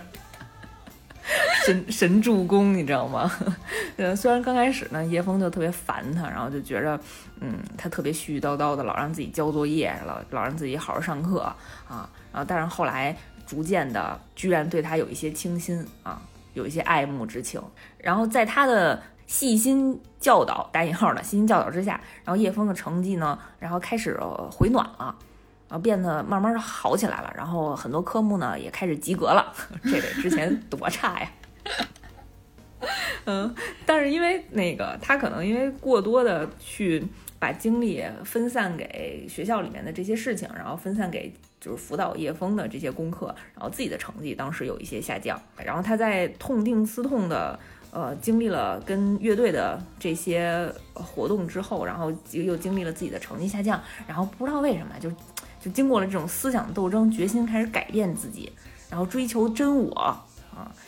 [1.66, 3.30] 神 神助攻，你知道吗？
[3.98, 6.98] 呃，虽然刚开始呢，叶枫就特别烦他，然后就觉着，
[7.40, 11.40] 嗯，他特别絮絮叨叨的，老让自己交作业，老老让自己好好上课
[11.88, 16.20] 啊，然后但是后来逐渐的，居然对他有一些倾心啊，
[16.54, 17.60] 有一些爱慕之情，
[17.98, 24.18] 然后在他的细心教导（打引号的）细心教导之下，然后叶枫的成绩呢，然后开始
[24.50, 25.14] 回暖了。
[25.68, 29.52] 然后变得慢慢的好起来了，然后很多科目呢也开始及格了，
[29.82, 31.28] 这得之前多差呀！
[33.26, 33.54] 嗯，
[33.84, 37.04] 但是因为那个他可能因为过多的去
[37.38, 45.40] 把精力分散给学校里面的这些事情，然后分散给就是辅导叶枫的这些功课，然后自己的成绩当时有一些下降。
[45.56, 47.58] 然后他在痛定思痛的
[47.90, 55.10] 呃经历了跟乐队的这些活动之后，然后又经历了自己的成绩下降，然后不知道为什么就。
[55.58, 58.52] 就经过了这种思想斗争，决心开始改变自己，
[58.88, 60.16] 然后追求真我，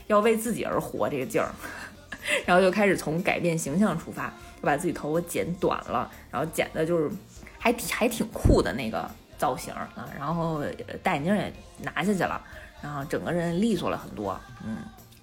[0.08, 1.48] 要为自己而活这个劲儿，
[2.44, 4.26] 然后就开始从改变形象出发，
[4.60, 7.10] 就把自己头发剪短了，然后剪的就是
[7.58, 9.88] 还还挺酷的那个造型啊，
[10.18, 10.62] 然后
[11.02, 11.52] 戴眼镜也
[11.82, 12.42] 拿下去了，
[12.82, 14.78] 然后整个人利索了很多，嗯，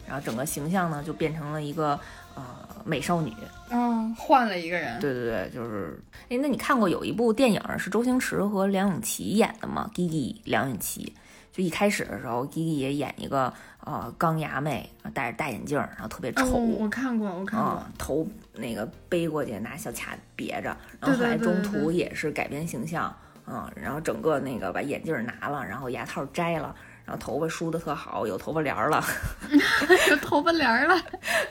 [0.07, 1.99] 然后整个形象呢就变成了一个
[2.35, 2.43] 呃
[2.85, 3.33] 美少女，
[3.69, 5.99] 嗯，换了一个人，对对对，就是。
[6.27, 11.13] 哎，那你看过有一部电影是周星驰和梁咏琪演的吗？Gigi 梁咏琪，
[11.55, 16.57] 就一开始的时候，Gigi 也演一个呃钢牙妹，戴着大眼镜，然后特别丑。
[16.57, 17.81] 我看过，我看过。
[17.97, 23.15] 头那个背过去，拿小卡别着，然后后来中途也是改变形象，
[23.47, 26.75] 嗯，然后整个那个把眼镜拿了，然后牙套摘了。
[27.05, 29.01] 然后头发梳的特好，有头发帘儿了
[30.09, 30.99] 有头发帘儿了。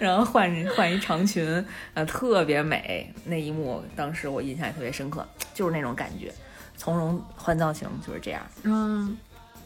[0.00, 3.09] 然后换换一长裙，呃，特别美。
[3.24, 5.24] 那一幕当时我印象也特别深刻，
[5.55, 6.34] 就是那种感觉，
[6.76, 8.42] 从容换造型就是这样。
[8.64, 9.16] 嗯，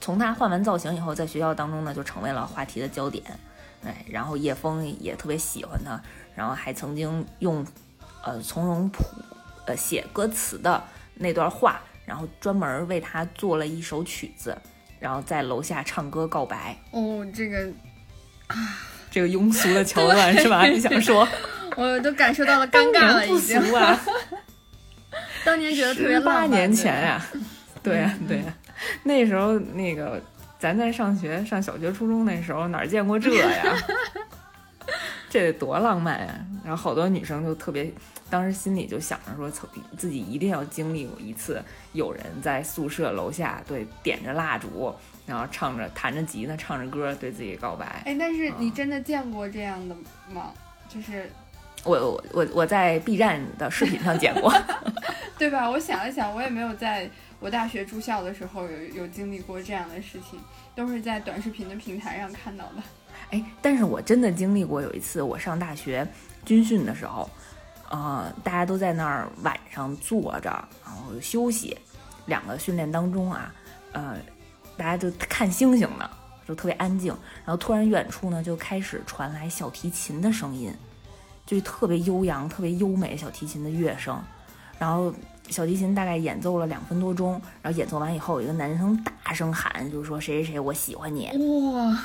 [0.00, 3.24] 从他换完造型以后，在学校当中呢，就成为了话题的焦点。
[3.84, 6.00] 哎，然后叶枫也特别喜欢他，
[6.34, 7.64] 然后还曾经用，
[8.22, 9.04] 呃，从容谱，
[9.66, 10.82] 呃，写歌词的
[11.14, 14.56] 那段话，然后专门为他做了一首曲子。
[15.00, 17.70] 然后在楼下唱歌告白哦，这个
[18.48, 18.56] 啊，
[19.12, 20.66] 这个庸俗的桥段是吧？
[20.66, 21.26] 你想说，
[21.76, 23.96] 我都感受到了尴尬了，已经啊。
[25.44, 27.24] 当年觉得特别浪漫八年前呀，
[27.80, 28.52] 对呀对呀，
[29.04, 30.22] 那时候那个
[30.58, 33.76] 咱在上学上小学初中那时候哪见过这呀？
[35.30, 36.34] 这得多浪漫呀！
[36.64, 37.90] 然后好多女生就特别。
[38.30, 39.66] 当时心里就想着说，曾
[39.96, 41.62] 自己一定要经历过一次，
[41.94, 44.94] 有人在宿舍楼下对点着蜡烛，
[45.26, 48.02] 然后唱着弹着吉他，唱着歌对自己告白。
[48.04, 49.94] 哎，但是你真的见过这样的
[50.30, 50.52] 吗？
[50.90, 51.30] 就是
[51.84, 54.52] 我我我我在 B 站的视频上见过，
[55.38, 55.68] 对吧？
[55.70, 57.08] 我想了想，我也没有在
[57.40, 60.40] 我大学住校的时候有有经历过这样的事情，
[60.74, 62.82] 都是在短视频的平台上看到的。
[63.30, 66.06] 哎，但是我真的经历过有一次，我上大学
[66.44, 67.28] 军训的时候。
[67.90, 70.50] 呃，大家都在那儿晚上坐着，
[70.84, 71.74] 然后休息。
[72.26, 73.54] 两个训练当中啊，
[73.92, 74.18] 呃，
[74.76, 76.10] 大家就看星星呢，
[76.46, 77.16] 就特别安静。
[77.46, 80.70] 然后突然远处呢就开始传来小提琴的声音，
[81.46, 84.22] 就特别悠扬、特别优美小提琴的乐声。
[84.78, 85.10] 然后
[85.50, 87.32] 小提琴大概演奏了两分多钟，
[87.62, 91.26] 然后演奏完以后，有一个男生大声喊，就是说谁谁谁，我喜欢你。
[91.72, 91.98] 哇，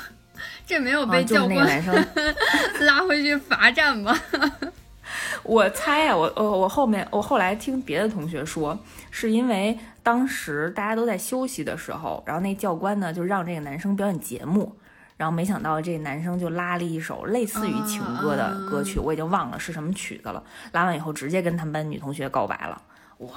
[0.66, 1.84] 这没有被教官
[2.80, 4.16] 拉回去罚站吗？
[5.44, 8.78] 我猜啊，我我，我后面我后来听别的同学说，
[9.10, 14.74] 是因为当时大家都在休息的时候，然后那教官呢就让这个男生表演节目，
[15.18, 20.42] 然后没想到这男生就拉了一首类似于情歌的歌曲，我已经忘了是什么曲子了。
[20.72, 22.80] 拉完以后直接跟他们班女同学告白了，
[23.18, 23.30] 哇，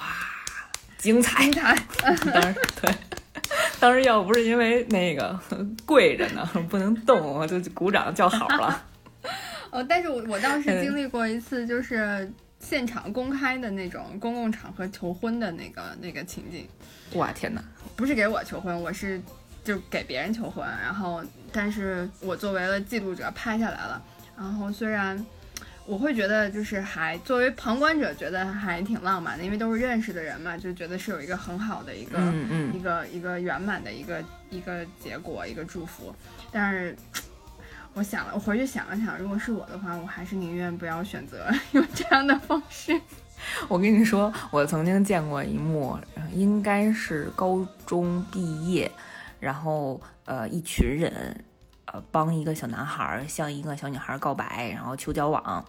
[0.98, 1.44] 精彩！
[1.44, 1.76] 精彩！
[2.02, 2.32] 当时
[2.82, 2.96] 对，
[3.80, 5.40] 当时要不是因为那个
[5.86, 8.86] 跪着呢， 不能动，我就鼓掌叫好了。
[9.72, 16.68] 哦，但是我我当时经历过一次，就是现场公开的那种公共场合求婚的那个那个情景。
[17.14, 17.62] 哇天哪！
[17.96, 19.22] 不是给我求婚，我是
[19.64, 20.66] 就给别人求婚。
[20.82, 24.02] 然后，但是我作为了记录者拍下来了。
[24.38, 25.24] 然后虽然
[25.88, 32.20] 我会觉得就是还作为旁观者觉得还挺浪漫的，因为都是认识的人嘛，就觉得是有一个很好的一个
[32.74, 36.14] 一个一个圆满的一个一个结果一个祝福。
[36.52, 36.96] 但是。
[37.94, 42.94] 我想了，我回去想了想，如果是我的话，我还是宁愿不要选择 用这样的方式。
[43.68, 45.98] 我跟你说，我曾经见过一幕，
[46.32, 48.92] 应该是高中毕业，
[49.40, 51.44] 然后呃，一群人
[51.88, 55.66] 呃帮一个小男孩向一个小女孩告白，然后求交往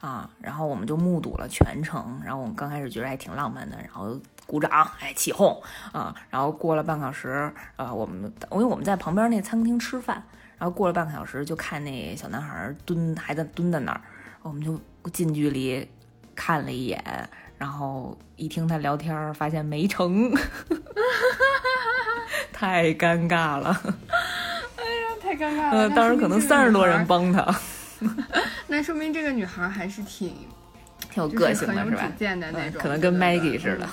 [0.00, 4.70] 啊，然后我们就目睹了全程，然后我们刚开始觉得还挺浪漫的，然后鼓掌，
[5.00, 5.60] 哎，起哄
[5.92, 10.22] 啊，然后过了半小时，呃，我们因为我们在旁边那餐厅吃饭。
[10.58, 14.00] 然后过了半个小时，就看那小男孩蹲还在蹲在那儿，
[14.42, 15.84] 我们就近距离
[16.36, 20.32] 看了一眼，然后一听他聊天，发现没成，
[22.52, 23.76] 太尴尬了。
[25.36, 25.70] 太尴尬了。
[25.70, 27.54] 呃，当时可能三十多人帮他，
[28.68, 30.28] 那说明这个女孩还是挺
[31.10, 32.12] 挺有个性的，是吧？
[32.18, 33.88] 见的那种，嗯可能跟 Maggie 似的。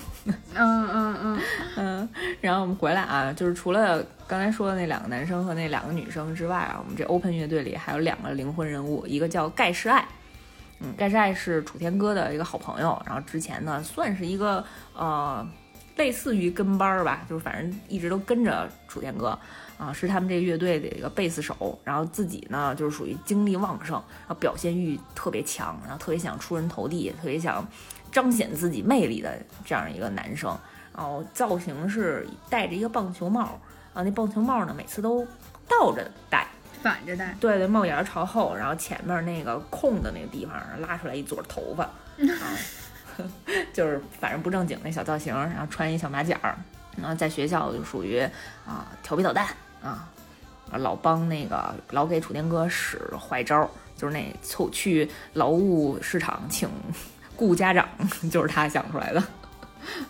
[0.55, 1.39] 嗯嗯嗯，
[1.77, 2.09] 嗯，
[2.41, 10.05] 然后我们回来啊，就是除了刚才说的那两个男生和那两个女生之外啊，我们这 Open 乐队里还有两个灵魂人物，一个叫盖世爱，
[10.81, 14.63] 嗯，盖世爱是楚天哥的一个好朋友，然后之前呢算是一个
[14.93, 15.47] 呃
[15.95, 19.37] 类似于跟班儿吧，就是反正一直都跟着楚天歌。
[19.79, 27.65] 啊，是他们这个乐队的一个贝斯手，然后自己呢就是属于精力旺盛，然后表现欲特别强，然后特别想出人头地，特别想
[28.11, 30.55] 彰显自己魅力的这样一个男生。
[30.93, 33.57] 然后造型是戴着一个棒球帽，
[33.93, 35.25] 啊，那棒球帽呢每次都
[35.65, 36.45] 倒着戴，
[36.81, 41.85] 反着戴，对对，帽檐儿朝后，然后前面那个空的那个地方拉出来一撮头发，
[42.19, 42.43] 啊，
[43.71, 46.57] 就是反正不正经那小造型，然后穿一小马甲儿，
[46.97, 48.19] 然后在学校就属于
[48.65, 49.47] 啊调皮捣蛋
[49.81, 50.09] 啊，
[50.71, 56.69] 老帮那个老给楚天哥使坏招儿，就是那凑去劳务市场请
[57.35, 57.87] 雇家长，
[58.29, 59.23] 就是他想出来的。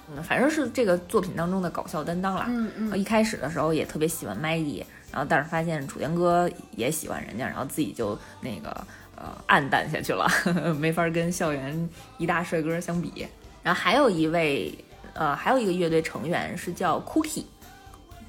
[0.09, 2.45] 嗯，反正是这个作品当中的搞笑担当啦。
[2.49, 8.69] 嗯嗯，一开始的时候也特别喜欢 Maggie，然后但是发现楚天哥也喜欢人家，然后自己就那个
[9.15, 10.27] 呃暗淡下去了，
[10.79, 13.25] 没法跟校园一大帅哥相比。
[13.61, 14.73] 然后还有一位
[15.13, 17.45] 呃还有一个乐队成员是叫 Cookie，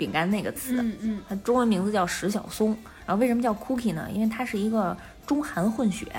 [0.01, 2.74] 饼干那个词，嗯嗯它中文名字叫石小松。
[3.05, 4.09] 然后为什么叫 Cookie 呢？
[4.11, 4.96] 因为他是一个
[5.26, 6.11] 中韩混血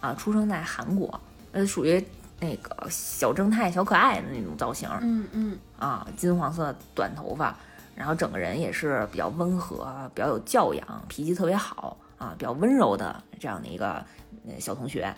[0.00, 1.18] 啊，出生在韩国，
[1.52, 2.04] 呃，属于
[2.38, 4.86] 那个小正太、小可爱的那种造型。
[5.00, 7.56] 嗯嗯啊，金黄色短头发，
[7.94, 14.04] 然后整个人也是比较温和、比较有教养，脾气特别好啊，比较温柔的这样的一个
[14.46, 15.14] 呃小同学，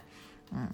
[0.53, 0.69] 嗯，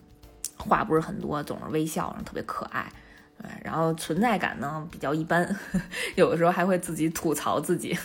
[0.59, 2.93] 话不是很多，总是微笑，然后特别可爱。
[3.41, 5.57] 对，然后存在感呢比较一般，
[6.17, 7.97] 有的时候还会自己吐槽自己，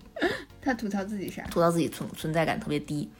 [0.60, 1.42] 他吐槽自己啥？
[1.44, 3.10] 吐槽自己存存在感特别低，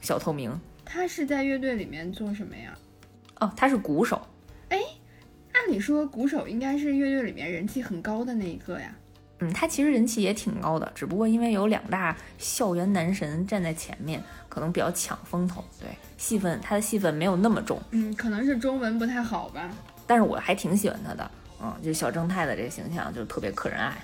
[0.00, 0.58] 小透明。
[0.84, 2.76] 他是在乐队里面做什么呀？
[3.40, 4.20] 哦，他是鼓手，
[4.70, 8.94] 按理说鼓手应该是乐队里面人气很高的那一个呀。
[9.40, 15.64] 嗯，他其实人气也挺高的，只不过因为有两大校园男神站在前面，可能比较抢风头。
[15.80, 15.88] 对，
[16.18, 19.70] 戏份他的戏份没有那么重，嗯，可能是中文不太好吧。
[20.06, 21.30] 但是我还挺喜欢他的。
[21.62, 23.96] 嗯，就是小正太的这个形象就特别可人爱。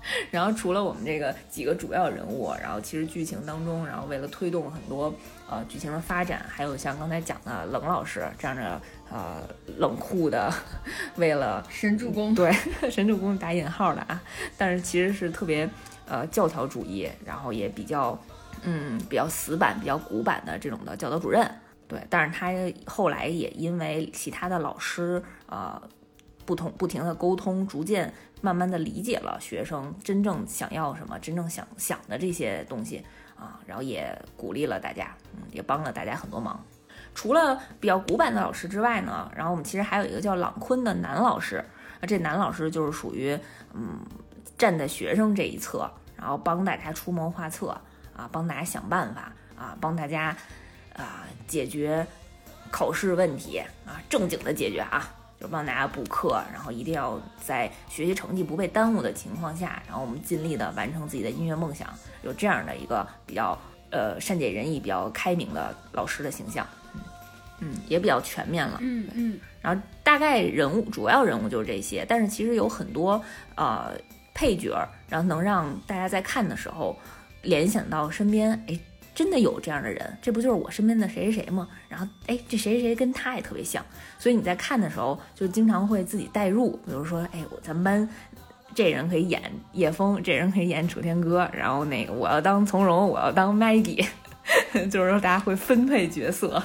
[0.30, 5.12] 然后除了我们这个几个主要人物，然后其实剧情当中，然后为了推动很多
[5.48, 8.80] 呃剧情的发展，还有像刚才讲的冷老师这样的
[9.10, 9.42] 呃
[9.76, 10.50] 冷酷的，
[11.16, 12.50] 为了神助攻，对，
[12.90, 14.18] 神助攻打引号的啊，
[14.56, 15.68] 但是其实是特别
[16.08, 18.18] 呃教条主义，然后也比较
[18.62, 21.46] 嗯比较死板、比较古板的这种的教导主任。
[21.90, 22.52] 对，但是他
[22.86, 25.82] 后来也因为其他的老师呃
[26.46, 33.04] 不同不停的沟通，逐渐慢慢的理解了学生真正想要什么，真正想想的这些东西
[33.36, 36.64] 啊，然后也鼓励了大家，嗯，也帮了大家很多忙。
[37.12, 41.56] 除了比较古板的老师之外呢，然后我们其实还有一个叫朗坤的男老师，
[42.00, 43.36] 啊，这男老师就是属于
[43.74, 43.98] 嗯
[44.56, 47.76] 站在学生这一侧，然后帮大家出谋划策
[48.16, 50.36] 啊，帮大家想办法啊，帮大家
[50.94, 52.06] 啊解决
[52.70, 61.92] 考试问题啊，正经的解决啊，就帮大家补课，然后一定要在学习成绩不被耽误的情况下，然后我们尽力的完成自己的音乐梦想，
[62.22, 63.58] 有这样的一个比较
[63.90, 67.00] 呃善解人意、比较开明的老师的形象，嗯
[67.58, 68.78] 嗯，也比较全面了。
[68.80, 73.20] 嗯嗯然后大概人物主要人物就是这些，但是其实有很多
[73.56, 73.92] 呃
[74.32, 76.96] 配角儿，然后能让大家在看的时候
[77.42, 78.78] 联想到身边，哎，
[79.14, 81.68] 真的有这样的人，这不就是我身边的谁谁谁吗？
[81.88, 83.84] 然后哎，这谁谁谁跟他也特别像，
[84.18, 88.08] 所以你在看的时候就经常会自己代入，比如说，哎，我咱们班。
[88.72, 89.42] 这人可以演
[89.72, 94.06] 叶枫，这人可以演楚天歌，然后那个我要当从容，我要当 Maggie，
[94.88, 96.62] 就是说大家会分配角色。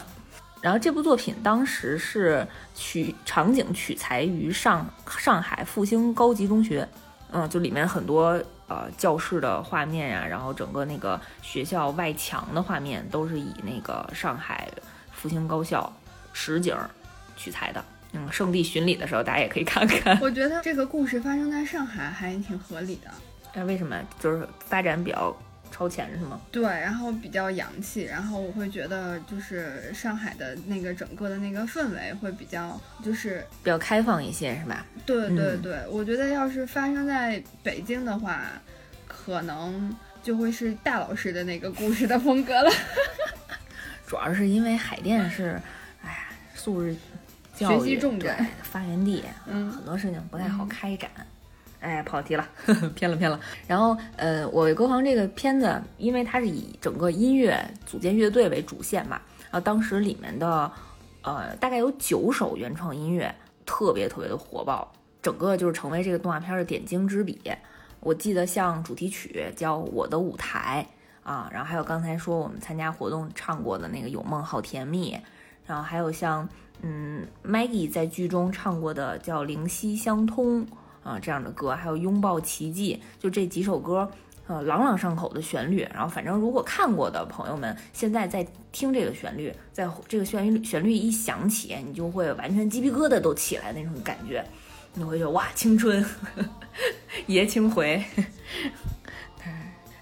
[0.62, 4.88] 然后这部作品当时是取场景取材于上
[5.18, 6.88] 上海复兴高级中学，
[7.38, 14.70] 嗯，就里面很多呃教室的画面呀、然后整个那个学校外墙的画面都是以那个上海
[15.12, 15.92] 复兴高校
[16.32, 16.90] 实景儿
[17.36, 17.84] 取材的。
[18.14, 20.18] 嗯，圣地巡礼的时候大家也可以看看。
[20.22, 23.12] 我觉得这个故事发生在上海还挺合理的。
[23.54, 24.02] 哎，为什么？
[24.18, 25.36] 就是发展比较
[25.76, 26.40] 超前是吗？
[26.54, 34.86] 对，然后比较洋气，然后我会觉得就是上海的那个整个的那个氛围会比较，就是比较开放一些是吧？
[35.06, 38.44] 对对嗯对，我觉得要是发生在北京的话，
[39.06, 42.72] 可能就会是大老师的那个故事的风格了。
[44.08, 45.62] 主要是因为海淀是，
[46.02, 46.96] 哎呀，素质
[47.54, 51.12] 教育学习重镇对发源地，嗯很多事情不太好开展。
[51.80, 52.48] 哎，跑题了，
[52.96, 53.40] 偏了偏了。
[53.68, 60.72] 然后，呃，我为歌房这个片子，因为它是以整个音乐组建乐队为主线嘛，然后当时里面的，
[61.22, 63.34] 呃，大概有九首原创音乐，
[63.66, 67.40] 特别特别的火爆，整个就是成为这个动画片的点睛之笔。
[68.00, 70.86] 我记得像主题曲叫《我的舞台》
[71.28, 75.16] 啊，然后还有刚才说我们参加活动唱过的那个《有梦好甜蜜》，
[75.66, 76.48] 然后还有像
[76.82, 80.64] 嗯 Maggie 在剧中唱过的叫《灵犀相通》
[81.06, 84.12] 啊这样的歌，还有《拥抱奇迹》，就这几首歌。
[84.48, 94.46] 呃，朗朗上口的旋律，然后反正如果看过的朋友们，现在在听这个旋律，在这个旋律旋律一响起，你就会完全鸡皮疙瘩都起来那种感觉，
[94.94, 96.06] 你会觉得哇，青春，
[97.26, 98.04] 爷青回，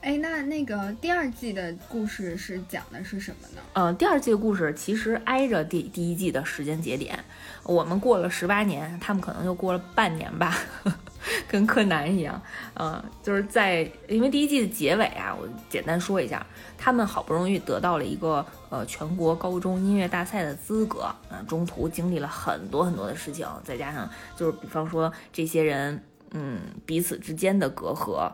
[0.04, 3.62] 哎，那那个第二季的故事是讲的是什么呢？
[3.72, 7.18] 呃，第二季的故事其实挨着第第一季的时间节点，
[7.64, 10.58] 我们过了十八年，他们可能就过了半年吧，
[11.48, 12.42] 跟柯南一样。
[12.74, 16.46] 呃，就是在因为第一季的结尾啊，我简单说一下，
[16.78, 28.30] 他们好不容易得到了一个呃全国高中音乐大赛的资格，啊、中途经历了很多很多的事情，再加上就是比方说这些人，嗯，彼此之间的隔阂。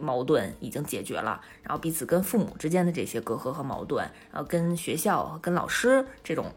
[0.00, 6.52] 矛盾已经解决了，然后彼此跟父母之间的这些隔阂和矛盾，然后跟学校、跟老师这种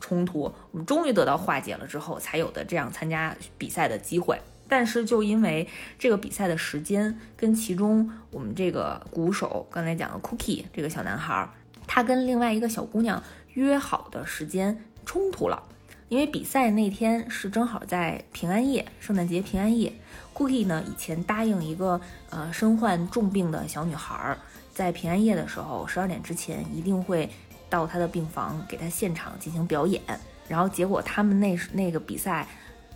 [0.00, 4.40] 冲突，我们终于得到化解了之后，才有的这样参加比赛的机会。
[4.68, 11.48] 但是就因为这个比赛的时间跟其中我们这个鼓手刚才讲的 Cookie 这个小男孩，
[11.86, 13.22] 他跟另外一个小姑娘
[13.54, 15.62] 约好的时间冲突了。
[16.08, 19.92] 因为比赛那天是正好在平安夜，圣诞节平安夜
[20.36, 24.36] ，Cookie 呢以前答应一个呃身患重病的小女孩，
[24.74, 27.30] 在平安夜的时候十二点之前一定会
[27.70, 30.02] 到她的病房给她现场进行表演。
[30.48, 32.46] 然后结果他们那那个比赛，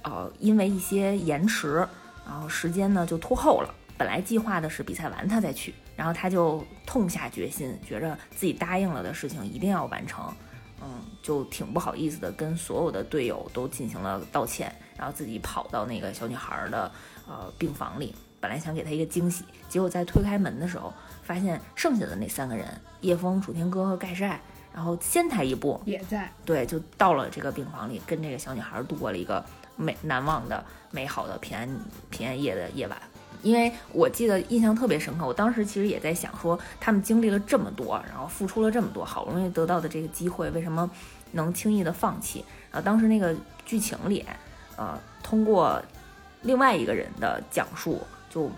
[0.03, 1.85] 呃，因为一些延迟，
[2.25, 3.75] 然后时间呢就拖后了。
[3.99, 10.33] 本来计划的是比赛完他再去，然后他就痛下决心，觉着自己答应了的事情一定要完成。
[10.81, 16.91] 嗯，就挺不好意思的，跟所有的队友都进行了道歉，然后自己跑到那个小女孩的
[17.31, 22.67] 呃病房里，本来想给他一个惊喜，结果在推开门的时候，发现剩下的那三个人
[23.03, 24.41] 叶枫、楚天歌和盖世爱，
[24.75, 29.45] 然后先他一步，也在，对，就到了这个病房里，跟这个小女孩度过了一个
[29.77, 31.69] 美难忘的、美好的平安
[32.11, 33.01] 平安夜的夜晚。
[33.43, 40.91] 因为我记得印象特别深刻，我当时其实也在想说，他们经历了这么多，然后付出了这么多，好不容易得到的这个机会，为什么
[41.33, 42.45] 能轻易的放弃？
[42.71, 44.27] 然后当时那个剧情里，
[44.77, 45.81] 呃，通过
[46.43, 48.51] 另外一个人的讲述，就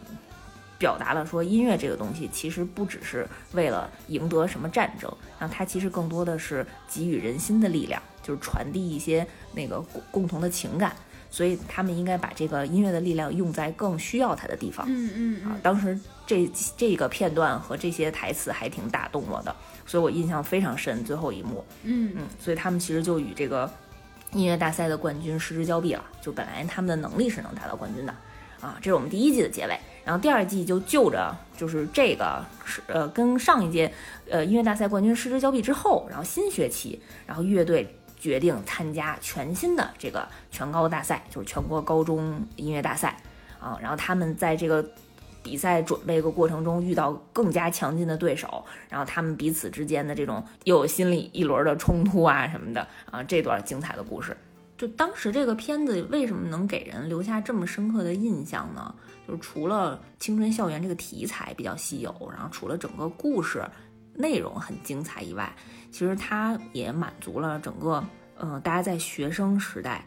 [0.79, 10.95] 表达了说，音乐这个东西其实不只是为了赢得什么战争，然后它其实更多的是给予人心的力量，就是传递一些那个共共同的情感。
[11.31, 14.85] 所以他们应该把这个音乐的力量用在更需要它的地方。
[14.87, 19.57] 嗯嗯啊，当时这这个片段和这些台词还挺打动我的，
[19.87, 21.03] 所以我印象非常深。
[21.03, 23.71] 最后一幕，嗯嗯，所以他们其实就与这个
[24.33, 26.05] 音乐大赛的冠军失之交臂了。
[26.21, 28.15] 就本来他们的能力是能达到冠军的，
[28.61, 29.79] 啊，这是我们第一季的结尾。
[30.05, 33.93] 然后第二季就就着就是这个是呃跟上一届
[34.29, 37.97] 呃音乐大赛冠军失之交臂之后，然后新学期，然后乐队。
[38.23, 43.17] 决定参加全新的这个全高大赛，就是全国高中音乐大赛
[43.59, 43.77] 啊。
[43.83, 44.89] 然后他们在这个
[45.43, 54.37] 比赛准备的过程中遇到更加强劲的对手，然后他们彼此之间的这种又有心理一轮的冲突啊什么的啊，这段精彩的故事。
[54.79, 58.95] 就当时这个片子为什么能给人留下这么深刻的印象呢？
[59.29, 63.65] 就是除了青春校园这个题材比较稀有，然后除了整个故事
[64.15, 65.55] 内容很精彩以外，
[65.93, 68.05] 其实它也满足了整个，
[68.37, 70.05] 呃，大家在学生时代，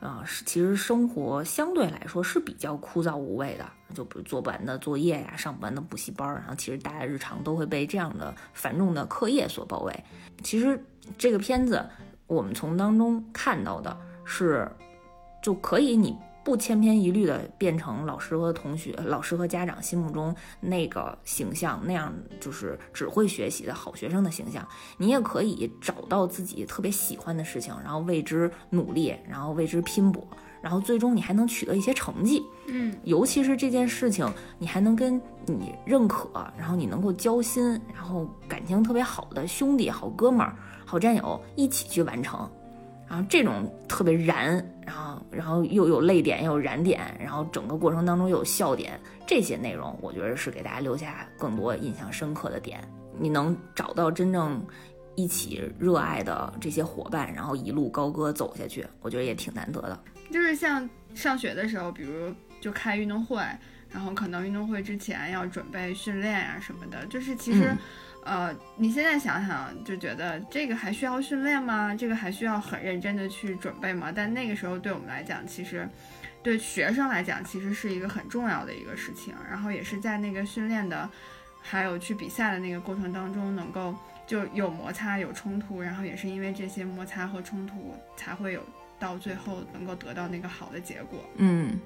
[0.00, 3.64] 啊、是其实生活相对来说是比较枯燥无味的，
[3.94, 10.04] 就比如做不完的作业呀，上不完的补习班儿，然后其实大家日常都会被这样的繁重的课业所包围。
[10.42, 10.82] 其实
[11.16, 11.84] 这个片子
[12.26, 14.68] 我们从当中看到的是，
[15.42, 24.66] 就可以你不千篇一律的变成老师和同学、老师和家长心目中那个形象，那样就是只会学习的好学生的形象。
[24.96, 30.24] 你也可以找到自己特别喜欢的事情，然后为之努力，然后为之拼搏，
[30.66, 32.44] 然后最终你还能取得一些成绩。
[32.66, 35.14] 嗯尤其是这件事情，你还能跟
[35.46, 42.50] 你认可，然后你能够交心，然后感情特别好的兄弟、好哥们儿、好战友一起去完成，
[43.08, 52.80] 然后这种特别燃，然后然后又有泪点，又有燃点，然后整个过程当中又有笑点，这些内容我觉得是给大家留下更多印象深刻的点。
[53.16, 54.60] 你能找到真正
[55.14, 60.00] 一起热爱的这些伙伴，然后一路高歌走下去，我觉得也挺难得的。
[60.30, 63.42] 就是像上学的时候，比如就开运动会，
[63.90, 67.68] 然后可能运动会之前要准备训练啊什么的，就是其实。
[67.68, 67.78] 嗯
[68.26, 71.94] 呃，你现在想想就觉得这个还需要训练吗？
[71.94, 74.10] 这个还需要很认真的去准备吗？
[74.10, 75.88] 但那个时候对我们来讲，其实
[76.42, 79.32] 对学生来讲，其实是一个很重要的一个事情。
[79.48, 81.08] 然后也是在那个训练的，
[81.62, 83.94] 还有去比赛的那个过程当中，能够
[84.26, 88.60] 就有摩擦、有冲突，然后也是因为这些摩擦和冲突，才会有
[88.98, 91.18] 到最后能够得到那个好的结果。
[91.36, 91.78] 嗯，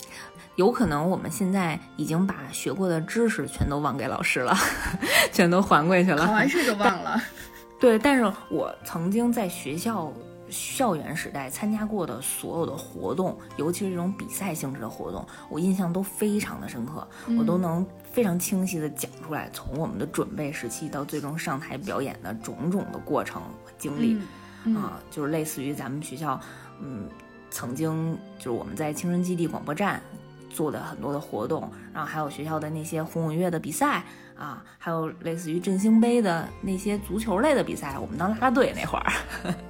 [0.56, 4.54] 有可能我们现在已经把学过的知识全都忘给老师了，
[5.32, 6.26] 全都还回去了。
[6.26, 7.20] 考完试就忘了。
[7.80, 10.12] 对，但是我曾经在学校
[10.50, 17.06] 校园时代参加过的所有的活动，尤其是这种比赛性质的活动，我印象都非常的深刻，
[17.38, 24.14] 我都能非常清晰的讲出来，从我们的准备时期到最终上台表演的种种的过程和经历。
[24.14, 26.38] 嗯啊，就是类似于咱们学校，
[26.80, 27.08] 嗯，
[27.50, 30.00] 曾经就是我们在青春基地广播站
[30.48, 34.02] 做的很多的活动，然后还有学校的那些红五月的比赛
[34.36, 39.12] 啊，还有类似于振兴杯的那些足球类的比赛，我们当啦啦队那会儿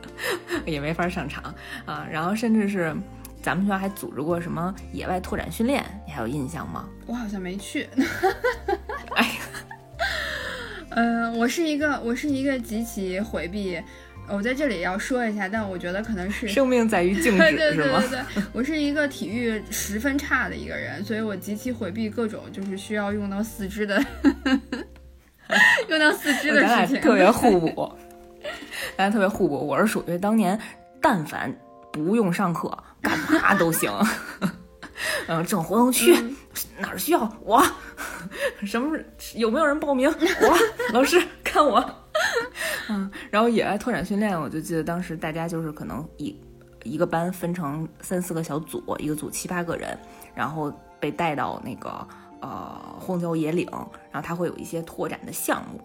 [0.64, 1.54] 也没法上场
[1.84, 2.96] 啊，然后甚至是
[3.42, 6.88] 咱们学校还组织过什么野外拓展训练，你还有印象吗？
[7.06, 7.88] 我好像没去。
[9.16, 9.40] 哎呀，
[10.90, 13.80] 嗯、我是一个我是一个极其回避。
[14.32, 18.08] 我在这里要说一下，但我觉得可能是生命在于静止， 对对对？
[18.08, 24.02] 对，我是一个体育十分差的一个人，所以我极其回避各种就是需要用到四肢的
[25.88, 27.00] 用到四肢的事情。
[27.00, 27.92] 特别 互补，
[28.96, 29.66] 咱俩特别互补。
[29.66, 30.58] 我是属于当年
[31.00, 31.52] 但凡
[31.92, 32.70] 不用上课，
[33.02, 33.92] 干嘛都行。
[35.26, 36.14] 嗯，整活动去、
[36.78, 37.64] 哪儿需要我？
[38.64, 38.96] 什么
[39.34, 40.08] 有没有人报名？
[40.08, 40.58] 我
[40.92, 41.82] 老师看我。
[42.90, 46.36] 嗯，然后野外拓展训练，我就记得当时大家就是可能一
[46.82, 49.96] 一个班分成三四个小组，一个组七八个人，
[50.34, 52.06] 然后被带到那个
[52.40, 53.68] 呃荒郊野岭，
[54.10, 55.80] 然后他会有一些拓展的项目，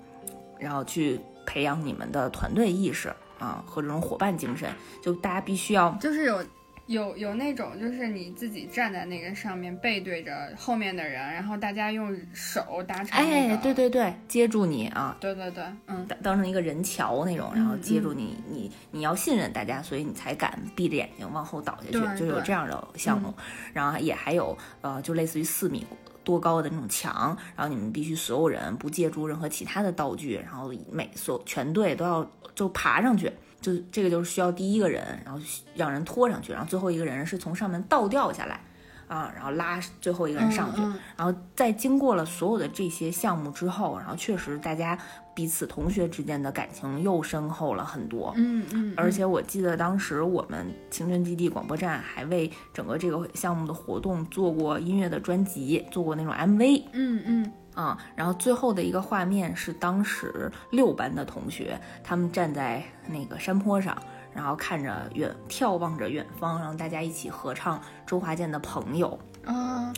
[0.59, 6.43] 然后去培养你们的团队意识啊和这种伙伴精神，就大家必须要就是有
[6.87, 13.53] 有有那种，就是你自己站在那个上面，背对着后面的人，然后大家用手搭成、那个。
[13.55, 23.33] 哎，对对对，接住你啊，对对对，嗯，当当成一个人桥那种，然后接住你，你你要信任大家，所以你才敢闭着眼睛往后倒下去，就有这样的项目。
[23.73, 25.83] 然后也还有呃，就类似于四米
[26.23, 33.31] 多高的那种墙，然后你们必须所有人不借助任何其他的道具，然后每所全队都要就爬上去。
[33.65, 35.39] 就这个就是需要第一个人，然后
[35.75, 38.61] 让人拖上去，然后最后一个人是从上面倒掉下来，
[39.07, 40.99] 啊，然后拉最后一个人上去，嗯嗯。
[41.17, 44.95] 然后在经过了所有的这些项目之后，然后确实大家
[45.33, 48.31] 彼此同学之间的感情又深厚了很多。
[48.37, 63.95] 嗯嗯，而且我记得当时我们青春基地广播站还为整个这个项目的活动做过音乐的专辑，做过那种 MV 嗯嗯啊、然后最后的一个画面是当时六班的同学，他们站在那个山坡上，
[64.33, 69.19] 然后看着远眺望着远方，然后大家一起合唱周华健的《朋友》。
[69.51, 69.93] 啊，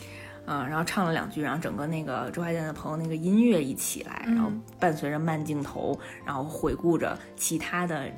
[0.46, 8.10] 嗯，然后唱了两句，然后整个那个周华健的朋友那个音乐一起来，然后嗯伴随着慢镜头，然后回顾着其他的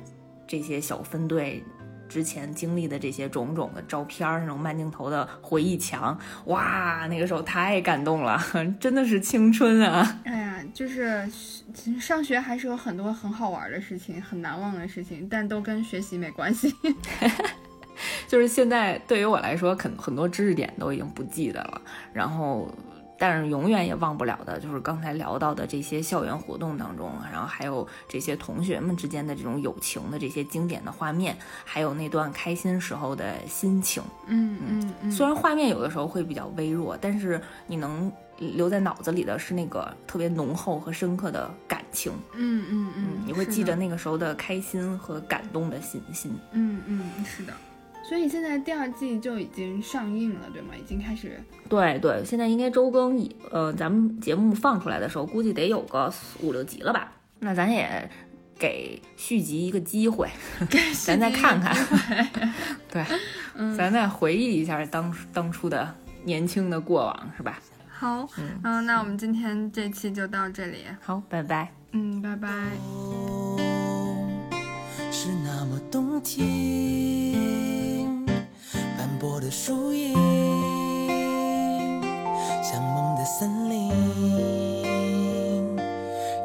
[0.47, 1.63] 这些小分队
[2.11, 8.37] 之前经历的这些种种的照片儿，那种慢镜头的回忆墙，哇，那个时候太感动了，
[8.81, 10.19] 真的是青春啊！
[10.25, 11.25] 哎呀，就是
[11.73, 16.75] 其实上学还是有很多很好玩的事情，很难忘的事情，但都跟学习没关系。
[18.27, 21.81] 就是现在对于我来说，很很多知识点都已经不记得了，
[22.11, 22.69] 然后。
[23.21, 34.01] 但是永远也忘不了的，就是刚才聊到的这些校园活动当中，然后还有这些同学们之间的这种友情的这些经典的画面，还有那段开心时候的心情。
[34.25, 42.11] 嗯嗯嗯，虽然画面有的时候会比较微弱，但是你能留在脑子里的是那个特别浓厚和深刻的感情。
[42.33, 46.35] 嗯嗯嗯，你会记着那个时候的开心和感动的心心。
[46.53, 47.53] 嗯嗯，是的。
[48.11, 50.73] 所以现在第二季就已经上映了，对吗？
[50.77, 51.41] 已经开始。
[51.69, 53.25] 对对，现在应该周更。
[53.49, 57.09] 呃，咱们节目放出来的时候，估计得有个五六集了吧？
[57.39, 58.11] 那咱也
[58.59, 60.27] 给续集一个机会，
[60.69, 61.73] 给咱再看看。
[62.91, 63.01] 对，
[63.77, 65.95] 咱再回忆一下当当初的
[66.25, 67.59] 年轻的过往，是吧？
[67.89, 68.27] 好，
[68.65, 70.79] 嗯，那我们今天这期就到这里。
[70.99, 71.71] 好，拜拜。
[71.93, 72.49] 嗯，拜拜。
[75.09, 78.00] 是那么冬天。
[79.21, 80.13] 薄的树影，
[82.63, 83.91] 像梦的森林，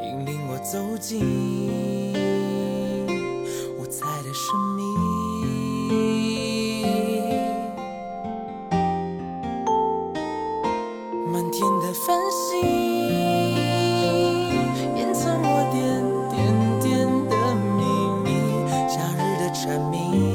[0.03, 1.23] 引领我走进
[3.79, 4.85] 五彩的生命。
[11.33, 12.61] 满天的繁星，
[14.97, 15.81] 掩藏我点
[16.29, 16.39] 点
[16.83, 17.35] 点的
[17.79, 17.81] 秘
[18.23, 18.29] 密。
[18.87, 20.26] 夏日的蝉鸣。